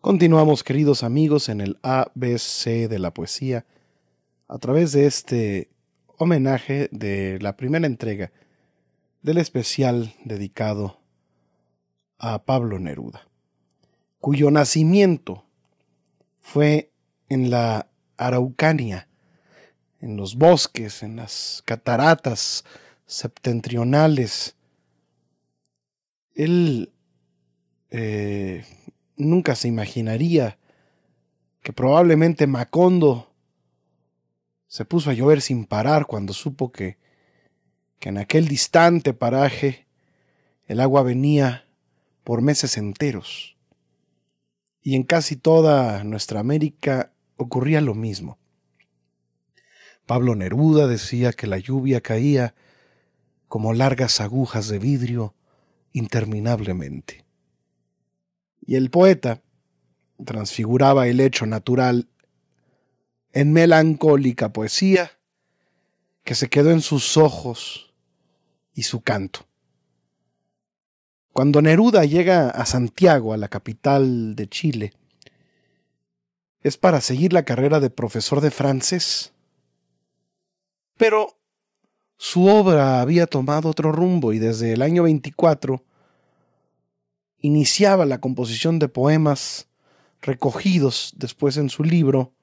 [0.02, 3.66] Continuamos, queridos amigos, en el ABC de la poesía,
[4.50, 5.70] a través de este
[6.18, 8.34] homenaje de la primera entrega
[9.22, 11.00] del especial dedicado
[12.18, 13.26] a Pablo Neruda,
[14.20, 15.46] cuyo nacimiento
[16.42, 16.92] fue
[17.30, 19.08] en la Araucanía,
[20.02, 22.66] en los bosques, en las cataratas
[23.06, 24.56] septentrionales.
[26.34, 26.92] Él
[27.92, 28.66] eh,
[29.16, 30.58] nunca se imaginaría
[31.62, 33.32] que probablemente Macondo
[34.68, 36.98] se puso a llover sin parar cuando supo que,
[38.00, 39.86] que en aquel distante paraje
[40.68, 41.66] el agua venía
[42.24, 43.58] por meses enteros.
[44.82, 48.40] Y en casi toda nuestra América ocurría lo mismo.
[50.12, 52.54] Pablo Neruda decía que la lluvia caía
[53.48, 55.36] como largas agujas de vidrio
[55.94, 57.24] interminablemente.
[58.60, 59.42] Y el poeta
[60.26, 62.10] transfiguraba el hecho natural
[63.32, 65.14] en melancólica poesía
[66.26, 67.94] que se quedó en sus ojos
[68.74, 69.48] y su canto.
[71.32, 74.94] Cuando Neruda llega a Santiago, a la capital de Chile,
[76.60, 79.32] es para seguir la carrera de profesor de francés
[81.02, 81.36] pero
[82.16, 85.84] su obra había tomado otro rumbo y desde el año 24
[87.40, 89.68] iniciaba la composición de poemas
[90.22, 92.34] recogidos después en su libro,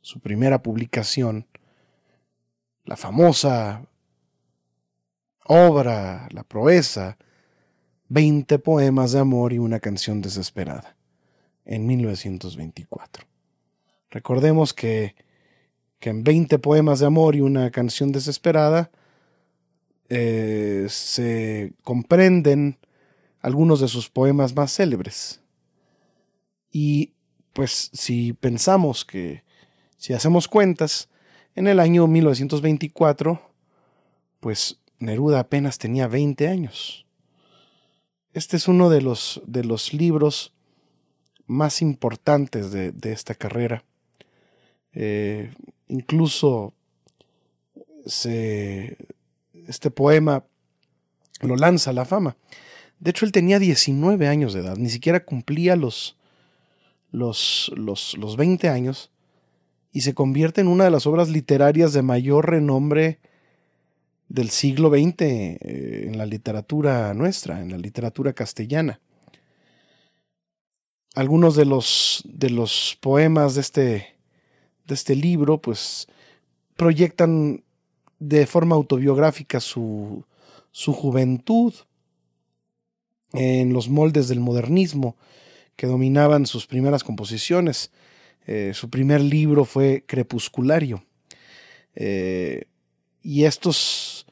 [0.00, 1.46] su primera publicación,
[2.84, 3.86] la famosa
[5.44, 7.16] obra, la proeza,
[8.08, 10.96] Veinte poemas de amor y una canción desesperada,
[11.64, 13.24] en 1924.
[14.10, 15.14] Recordemos que
[15.98, 18.90] que en 20 poemas de amor y una canción desesperada
[20.08, 22.78] eh, se comprenden
[23.40, 25.40] algunos de sus poemas más célebres.
[26.70, 27.12] Y
[27.52, 29.42] pues si pensamos que,
[29.96, 31.08] si hacemos cuentas,
[31.54, 33.40] en el año 1924,
[34.40, 37.06] pues Neruda apenas tenía 20 años.
[38.32, 40.54] Este es uno de los, de los libros
[41.46, 43.84] más importantes de, esta carrera.
[44.92, 45.52] Eh,
[45.88, 46.74] Incluso
[48.04, 48.96] este
[49.94, 50.44] poema
[51.40, 52.36] lo lanza a la fama.
[53.00, 56.16] De hecho, él tenía 19 años de edad, ni siquiera cumplía los,
[57.12, 59.10] los, los, los 20 años
[59.92, 63.20] y se convierte en una de las obras literarias de mayor renombre
[64.28, 69.00] del siglo XX eh, en la literatura nuestra, en la literatura castellana.
[71.14, 74.17] Algunos de los, de los poemas de este,
[74.88, 76.08] de este libro, pues
[76.76, 77.62] proyectan
[78.18, 80.24] de forma autobiográfica su,
[80.72, 81.74] su juventud
[83.32, 85.16] en los moldes del modernismo
[85.76, 87.92] que dominaban sus primeras composiciones.
[88.46, 91.04] Eh, su primer libro fue Crepusculario.
[91.94, 92.64] Eh,
[93.22, 94.26] y estos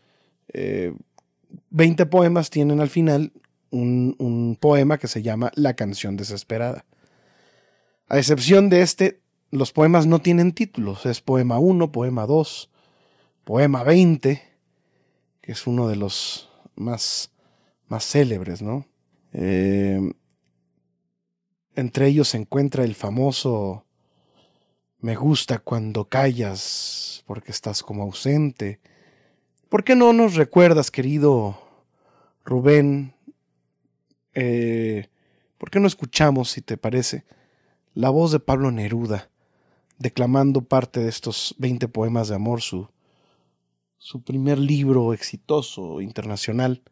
[0.53, 3.33] 20 eh, poemas tienen al final
[3.71, 6.85] un, un, poema que se llama La canción desesperada.
[8.09, 9.21] A excepción de este,
[9.51, 12.71] los poemas no tienen títulos, es poema 1, poema 2,
[13.45, 14.43] poema 20,
[15.41, 17.31] que es uno de los más,
[17.89, 18.87] más célebres, ¿no?
[19.33, 20.01] Eh,
[21.75, 23.85] entre ellos se encuentra el famoso
[24.99, 28.81] Me gusta cuando callas porque estás como ausente.
[29.69, 31.61] ¿Por qué no nos recuerdas, querido
[32.45, 33.15] Rubén?
[34.33, 35.09] Eh,
[35.59, 37.25] ¿Por qué no escuchamos, si te parece,
[37.95, 39.31] la voz de Pablo Neruda?
[39.99, 42.89] Declamando parte de estos 20 poemas de amor, su,
[43.99, 46.83] su primer libro exitoso internacional.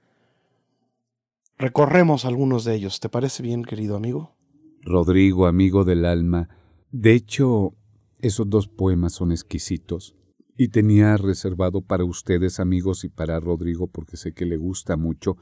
[1.59, 3.01] Recorremos algunos de ellos.
[3.01, 4.35] ¿Te parece bien, querido amigo?
[4.83, 6.49] Rodrigo, amigo del alma.
[6.91, 7.75] De hecho,
[8.19, 10.17] esos dos poemas son exquisitos.
[10.57, 15.37] Y tenía reservado para ustedes, amigos, y para Rodrigo, porque sé que le gusta mucho,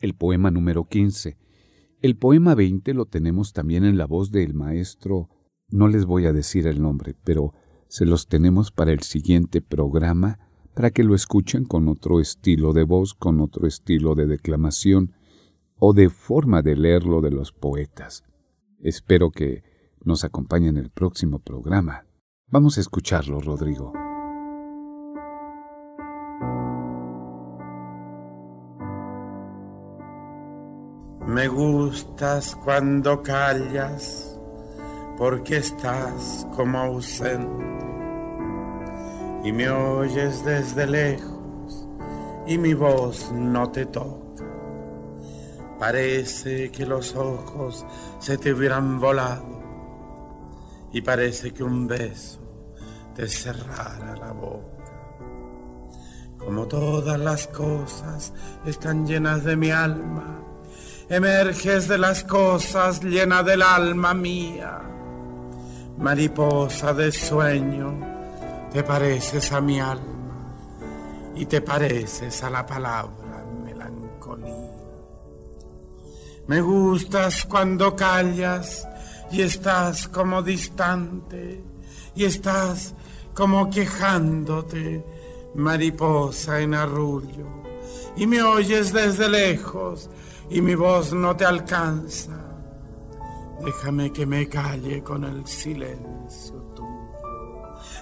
[0.00, 1.36] el poema número 15.
[2.00, 5.28] El poema 20 lo tenemos también en la voz del maestro
[5.70, 7.52] no les voy a decir el nombre, pero
[7.88, 10.38] se los tenemos para el siguiente programa
[10.74, 15.12] para que lo escuchen con otro estilo de voz, con otro estilo de declamación
[15.78, 18.24] o de forma de leerlo de los poetas.
[18.80, 19.62] Espero que
[20.04, 22.06] nos acompañen en el próximo programa.
[22.48, 23.92] Vamos a escucharlo, Rodrigo.
[31.26, 34.33] Me gustas cuando callas,
[35.16, 37.64] porque estás como ausente
[39.44, 41.86] y me oyes desde lejos
[42.46, 44.44] y mi voz no te toca.
[45.78, 47.84] Parece que los ojos
[48.18, 49.62] se te hubieran volado
[50.92, 52.40] y parece que un beso
[53.14, 54.74] te cerrara la boca.
[56.38, 58.32] Como todas las cosas
[58.64, 60.42] están llenas de mi alma,
[61.08, 64.93] emerges de las cosas llena del alma mía.
[65.98, 67.94] Mariposa de sueño,
[68.72, 70.52] te pareces a mi alma
[71.36, 74.72] y te pareces a la palabra melancolía.
[76.48, 78.86] Me gustas cuando callas
[79.30, 81.62] y estás como distante
[82.16, 82.94] y estás
[83.32, 85.04] como quejándote,
[85.54, 87.46] mariposa en arrullo,
[88.16, 90.10] y me oyes desde lejos
[90.50, 92.43] y mi voz no te alcanza.
[93.64, 96.94] Déjame que me calle con el silencio tuyo.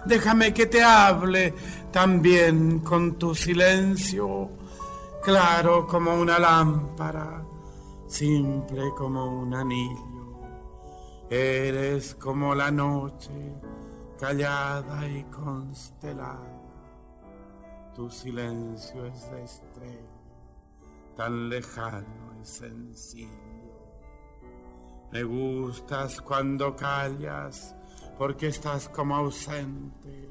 [0.05, 1.55] Déjame que te hable
[1.93, 4.51] también con tu silencio,
[5.23, 7.45] claro como una lámpara,
[8.09, 10.41] simple como un anillo.
[11.31, 13.61] Eres como la noche,
[14.19, 16.61] callada y constelada.
[17.95, 20.11] Tu silencio es de estrella,
[21.17, 23.62] tan lejano y sencillo.
[25.13, 27.77] Me gustas cuando callas,
[28.17, 30.31] porque estás como ausente,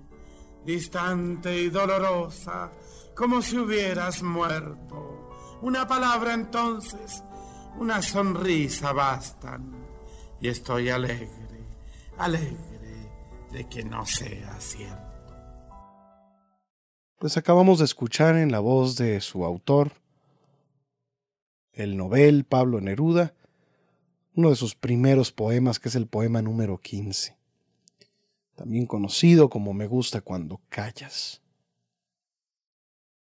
[0.66, 2.72] distante y dolorosa,
[3.16, 5.30] como si hubieras muerto.
[5.62, 7.24] Una palabra entonces,
[7.78, 9.72] una sonrisa bastan
[10.40, 11.30] y estoy alegre,
[12.18, 13.12] alegre
[13.52, 15.12] de que no sea cierto.
[17.20, 19.92] Pues acabamos de escuchar en la voz de su autor,
[21.72, 23.36] el novel Pablo Neruda,
[24.36, 27.36] uno de sus primeros poemas, que es el poema número 15,
[28.56, 31.42] también conocido como Me gusta cuando callas.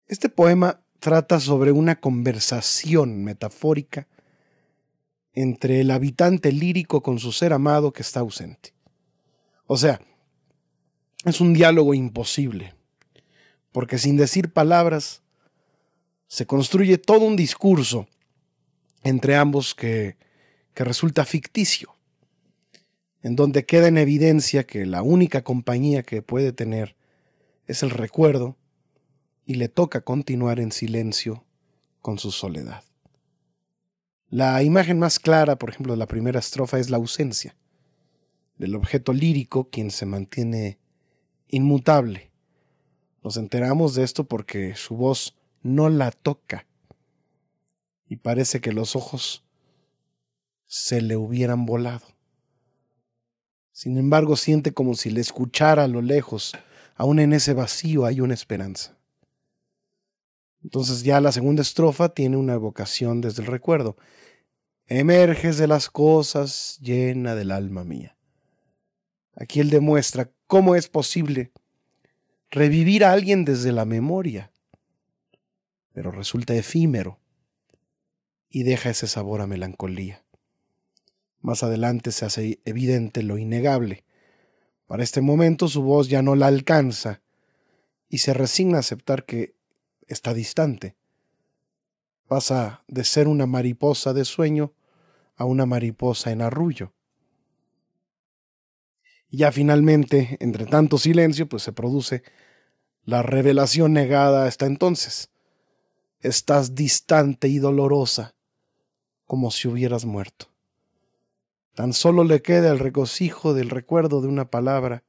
[0.08, 4.08] Este poema trata sobre una conversación metafórica
[5.34, 8.74] entre el habitante lírico con su ser amado que está ausente.
[9.66, 10.00] O sea,
[11.26, 12.76] es un diálogo imposible,
[13.72, 15.24] porque sin decir palabras
[16.28, 18.08] se construye todo un discurso
[19.04, 20.18] entre ambos que,
[20.74, 21.96] que resulta ficticio,
[23.22, 26.96] en donde queda en evidencia que la única compañía que puede tener
[27.68, 28.58] es el recuerdo
[29.46, 31.46] y le toca continuar en silencio
[32.02, 32.84] con su soledad.
[34.30, 37.56] La imagen más clara, por ejemplo, de la primera estrofa es la ausencia
[38.58, 40.80] del objeto lírico, quien se mantiene
[41.50, 42.32] inmutable.
[43.24, 46.66] Nos enteramos de esto porque su voz no la toca
[48.08, 49.43] y parece que los ojos
[50.76, 52.08] se le hubieran volado.
[53.72, 56.54] Sin embargo, siente como si le escuchara a lo lejos,
[56.96, 58.98] aún en ese vacío hay una esperanza.
[60.64, 63.98] Entonces ya la segunda estrofa tiene una evocación desde el recuerdo
[64.88, 68.18] emerges de las cosas llena del alma mía.
[69.36, 71.52] Aquí él demuestra cómo es posible
[72.50, 74.52] revivir a alguien desde la memoria,
[75.92, 77.20] pero resulta efímero
[78.50, 80.23] y deja ese sabor a melancolía.
[81.44, 84.04] Más adelante se hace evidente lo innegable.
[84.88, 87.22] Para este momento su voz ya no la alcanza
[88.10, 89.54] y se resigna a aceptar que
[90.08, 90.96] está distante
[92.34, 94.74] pasa de ser una mariposa de sueño
[95.36, 96.92] a una mariposa en arrullo.
[99.30, 102.24] Y ya finalmente, entre tanto silencio, pues se produce
[103.04, 105.30] la revelación negada hasta entonces.
[106.22, 108.34] Estás distante y dolorosa,
[109.26, 110.53] como si hubieras muerto.
[111.76, 115.04] Tan solo le queda el regocijo del recuerdo de una palabra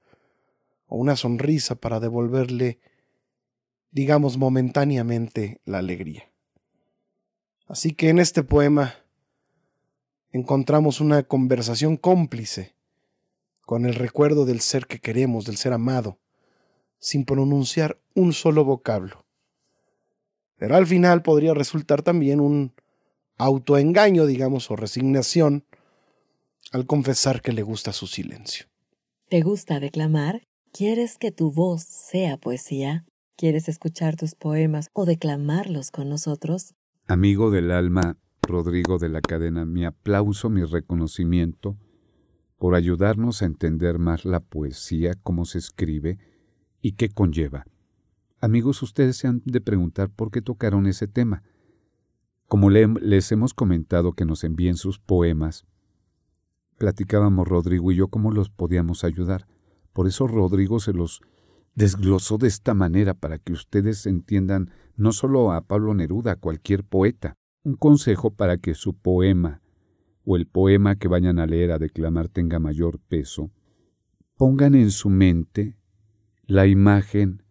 [0.86, 2.78] o una sonrisa para devolverle,
[3.90, 6.30] digamos momentáneamente, la alegría.
[7.66, 8.94] Así que en este poema
[10.32, 12.74] encontramos una conversación cómplice
[13.60, 16.18] con el recuerdo del ser que queremos, del ser amado,
[16.98, 19.24] sin pronunciar un solo vocablo.
[20.56, 22.72] Pero al final podría resultar también un
[23.36, 25.64] autoengaño, digamos, o resignación
[26.74, 28.66] al confesar que le gusta su silencio.
[29.28, 30.42] ¿Te gusta declamar?
[30.72, 33.04] ¿Quieres que tu voz sea poesía?
[33.36, 36.74] ¿Quieres escuchar tus poemas o declamarlos con nosotros?
[37.06, 41.78] Amigo del alma, Rodrigo de la cadena, mi aplauso, mi reconocimiento
[42.58, 46.18] por ayudarnos a entender más la poesía, cómo se escribe
[46.82, 47.66] y qué conlleva.
[48.40, 51.44] Amigos, ustedes se han de preguntar por qué tocaron ese tema.
[52.48, 55.66] Como les hemos comentado que nos envíen sus poemas,
[56.84, 59.46] platicábamos Rodrigo y yo cómo los podíamos ayudar.
[59.94, 61.22] Por eso Rodrigo se los
[61.74, 66.84] desglosó de esta manera para que ustedes entiendan no solo a Pablo Neruda, a cualquier
[66.84, 67.36] poeta.
[67.62, 69.62] Un consejo para que su poema
[70.26, 73.50] o el poema que vayan a leer a declamar tenga mayor peso.
[74.36, 75.78] Pongan en su mente
[76.44, 77.42] la imagen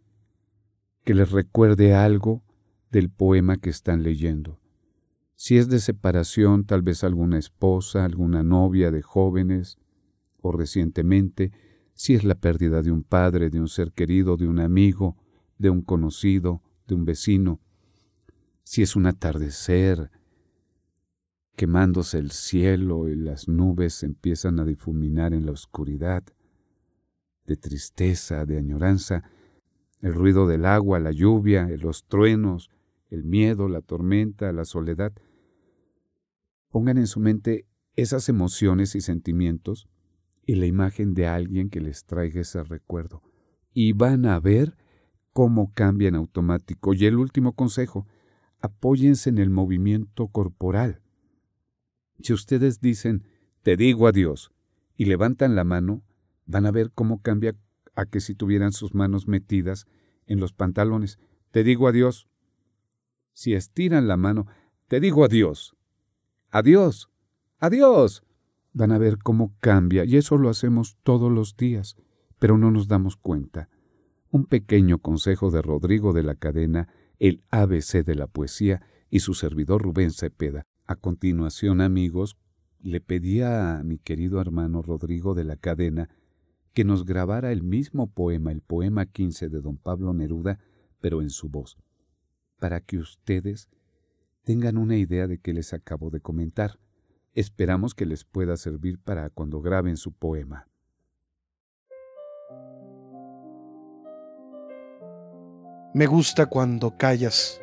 [1.04, 2.44] que les recuerde algo
[2.92, 4.60] del poema que están leyendo.
[5.44, 9.78] Si es de separación, tal vez alguna esposa, alguna novia de jóvenes,
[10.42, 11.52] o recientemente,
[11.94, 15.18] si es la pérdida de un padre, de un ser querido, de un amigo,
[15.58, 17.60] de un conocido, de un vecino,
[18.64, 20.12] si es un atardecer,
[21.58, 26.24] quemándose el cielo y las nubes empiezan a difuminar en la oscuridad,
[27.46, 29.30] de tristeza, de añoranza,
[30.00, 32.70] el ruido del agua, la lluvia, los truenos,
[33.10, 35.12] el miedo, la tormenta, la soledad.
[36.74, 39.88] Pongan en su mente esas emociones y sentimientos
[40.44, 43.22] y la imagen de alguien que les traiga ese recuerdo.
[43.76, 44.76] Y van a ver
[45.34, 46.96] cómo cambia en automático.
[46.96, 48.08] Y el último consejo,
[48.60, 51.04] apóyense en el movimiento corporal.
[52.20, 53.28] Si ustedes dicen,
[53.62, 54.52] te digo adiós,
[54.98, 56.02] y levantan la mano,
[56.48, 57.56] van a ver cómo cambia
[57.94, 59.86] a que si tuvieran sus manos metidas
[60.26, 61.20] en los pantalones.
[61.52, 62.28] Te digo adiós.
[63.32, 64.48] Si estiran la mano,
[64.88, 65.76] te digo adiós.
[66.54, 67.10] Adiós.
[67.58, 68.24] Adiós.
[68.74, 71.96] Van a ver cómo cambia y eso lo hacemos todos los días,
[72.38, 73.70] pero no nos damos cuenta.
[74.30, 79.34] Un pequeño consejo de Rodrigo de la Cadena, el ABC de la poesía y su
[79.34, 80.68] servidor Rubén Cepeda.
[80.86, 82.38] A continuación, amigos,
[82.84, 86.12] le pedía a mi querido hermano Rodrigo de la Cadena
[86.74, 90.60] que nos grabara el mismo poema, el poema 15 de don Pablo Neruda,
[91.02, 91.78] pero en su voz,
[92.60, 93.70] para que ustedes
[94.44, 96.78] tengan una idea de qué les acabo de comentar.
[97.34, 100.68] Esperamos que les pueda servir para cuando graben su poema.
[105.94, 107.62] Me gusta cuando callas,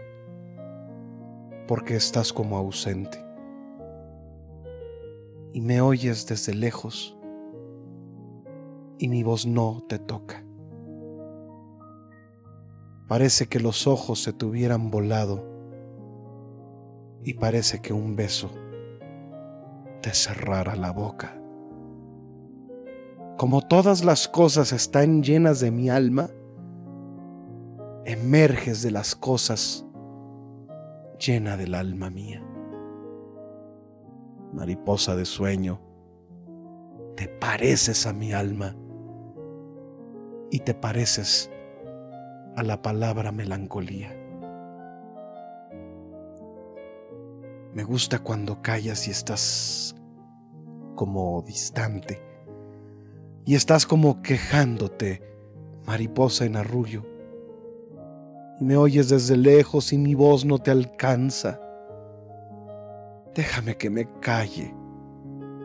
[1.67, 3.19] porque estás como ausente,
[5.53, 7.17] y me oyes desde lejos
[8.99, 10.45] y mi voz no te toca.
[13.09, 15.50] Parece que los ojos se te hubieran volado
[17.23, 18.51] y parece que un beso
[20.01, 21.37] te cerrara la boca.
[23.37, 26.31] Como todas las cosas están llenas de mi alma,
[28.05, 29.87] emerges de las cosas
[31.19, 32.43] llena del alma mía.
[34.53, 35.81] Mariposa de sueño,
[37.17, 38.75] te pareces a mi alma
[40.51, 41.51] y te pareces
[42.57, 44.20] a la palabra melancolía.
[47.75, 49.95] Me gusta cuando callas y estás
[50.97, 52.31] como distante
[53.47, 55.23] y estás como quejándote,
[55.87, 57.05] mariposa en arrullo.
[58.61, 61.61] Y me oyes desde lejos y mi voz no te alcanza.
[63.35, 64.75] Déjame que me calle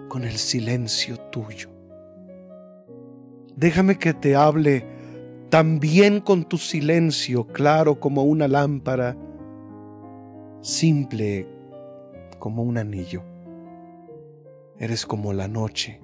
[0.08, 1.70] con el silencio tuyo.
[3.56, 4.86] Déjame que te hable
[5.50, 9.18] también con tu silencio, claro como una lámpara,
[10.62, 11.55] simple
[12.46, 13.24] como un anillo.
[14.78, 16.00] Eres como la noche,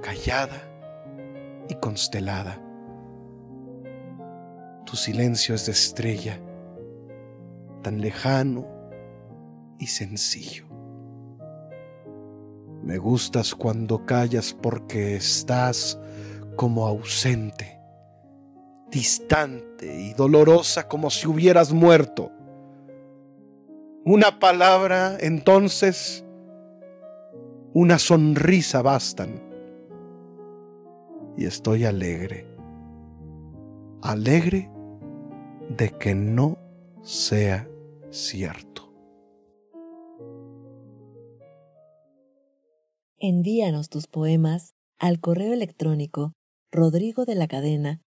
[0.00, 0.56] callada
[1.68, 2.58] y constelada.
[4.86, 6.40] Tu silencio es de estrella,
[7.82, 8.66] tan lejano
[9.78, 10.64] y sencillo.
[12.82, 16.00] Me gustas cuando callas porque estás
[16.56, 17.78] como ausente,
[18.90, 22.32] distante y dolorosa como si hubieras muerto.
[24.08, 26.24] Una palabra, entonces,
[27.74, 29.42] una sonrisa bastan.
[31.36, 32.46] Y estoy alegre,
[34.02, 34.70] alegre
[35.76, 36.56] de que no
[37.02, 37.68] sea
[38.10, 38.94] cierto.
[43.18, 46.32] Envíanos tus poemas al correo electrónico
[46.70, 48.02] rodrigo de la cadena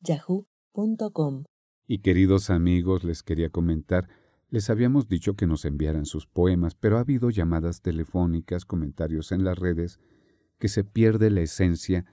[0.00, 1.44] yahoo.com.
[1.86, 4.08] Y queridos amigos, les quería comentar,
[4.54, 9.42] les habíamos dicho que nos enviaran sus poemas, pero ha habido llamadas telefónicas, comentarios en
[9.42, 9.98] las redes,
[10.60, 12.06] que se pierde la esencia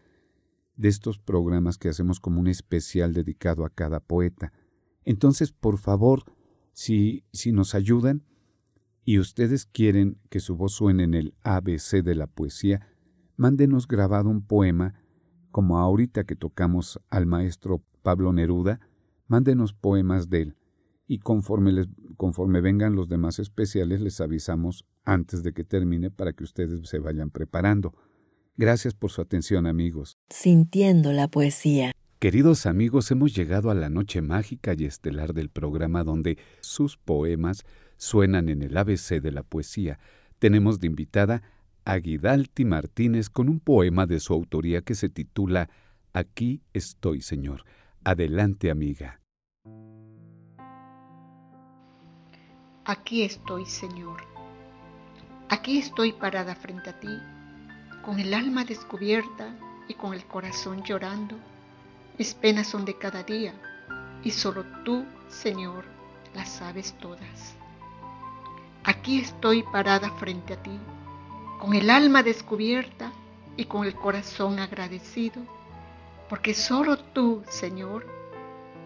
[0.76, 4.54] de estos programas que hacemos como un especial dedicado a cada poeta.
[5.06, 6.24] Entonces, por favor,
[6.74, 8.24] si, si nos ayudan
[9.06, 12.88] y ustedes quieren que su voz suene en el ABC de la poesía,
[13.38, 14.96] mándenos grabado un poema,
[15.52, 18.80] como ahorita que tocamos al maestro Pablo Neruda,
[19.28, 20.56] mándenos poemas de él
[21.08, 21.88] y conforme, les,
[22.18, 27.00] conforme vengan los demás especiales les avisamos antes de que termine para que ustedes se
[27.00, 27.94] vayan preparando.
[28.58, 30.18] Gracias por su atención amigos.
[30.30, 31.92] Sintiendo la poesía.
[32.20, 37.64] Queridos amigos, hemos llegado a la noche mágica y estelar del programa donde sus poemas
[37.98, 39.98] suenan en el ABC de la poesía.
[40.38, 41.42] Tenemos de invitada
[41.84, 45.70] a Guidalti Martínez con un poema de su autoría que se titula
[46.14, 47.64] Aquí estoy, Señor.
[48.04, 49.21] Adelante, amiga.
[52.84, 54.24] Aquí estoy, Señor.
[55.50, 57.16] Aquí estoy parada frente a ti,
[58.04, 59.56] con el alma descubierta
[59.88, 61.36] y con el corazón llorando.
[62.18, 63.54] Mis penas son de cada día
[64.24, 65.86] y solo tú, Señor,
[66.34, 67.56] las sabes todas.
[68.84, 70.80] Aquí estoy parada frente a ti,
[71.60, 73.12] con el alma descubierta
[73.58, 75.44] y con el corazón agradecido,
[76.28, 78.08] porque solo tú, Señor,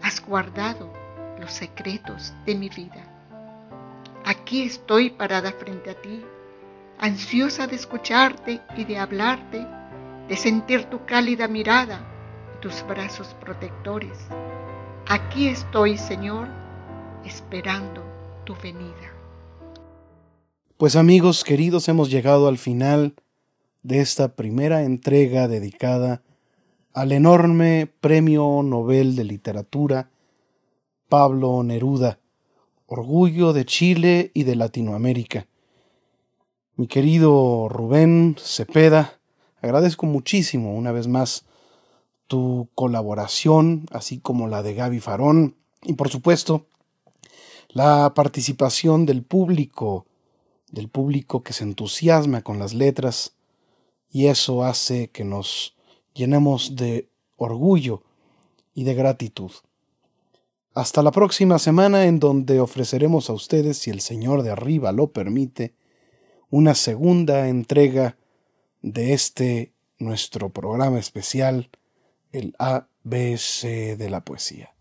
[0.02, 0.92] has guardado
[1.40, 3.15] los secretos de mi vida.
[4.46, 6.22] Aquí estoy parada frente a ti,
[7.00, 9.66] ansiosa de escucharte y de hablarte,
[10.28, 12.06] de sentir tu cálida mirada
[12.54, 14.16] y tus brazos protectores.
[15.08, 16.46] Aquí estoy, Señor,
[17.24, 18.04] esperando
[18.44, 19.12] tu venida.
[20.76, 23.16] Pues amigos queridos, hemos llegado al final
[23.82, 26.22] de esta primera entrega dedicada
[26.92, 30.08] al enorme Premio Nobel de Literatura
[31.08, 32.20] Pablo Neruda
[32.86, 35.46] orgullo de Chile y de Latinoamérica.
[36.76, 39.18] Mi querido Rubén Cepeda,
[39.60, 41.44] agradezco muchísimo una vez más
[42.28, 46.66] tu colaboración, así como la de Gaby Farón, y por supuesto
[47.68, 50.06] la participación del público,
[50.70, 53.34] del público que se entusiasma con las letras,
[54.10, 55.74] y eso hace que nos
[56.14, 58.02] llenemos de orgullo
[58.74, 59.50] y de gratitud.
[60.76, 65.10] Hasta la próxima semana en donde ofreceremos a ustedes, si el Señor de arriba lo
[65.10, 65.72] permite,
[66.50, 68.18] una segunda entrega
[68.82, 71.70] de este nuestro programa especial,
[72.30, 74.75] el ABC de la poesía.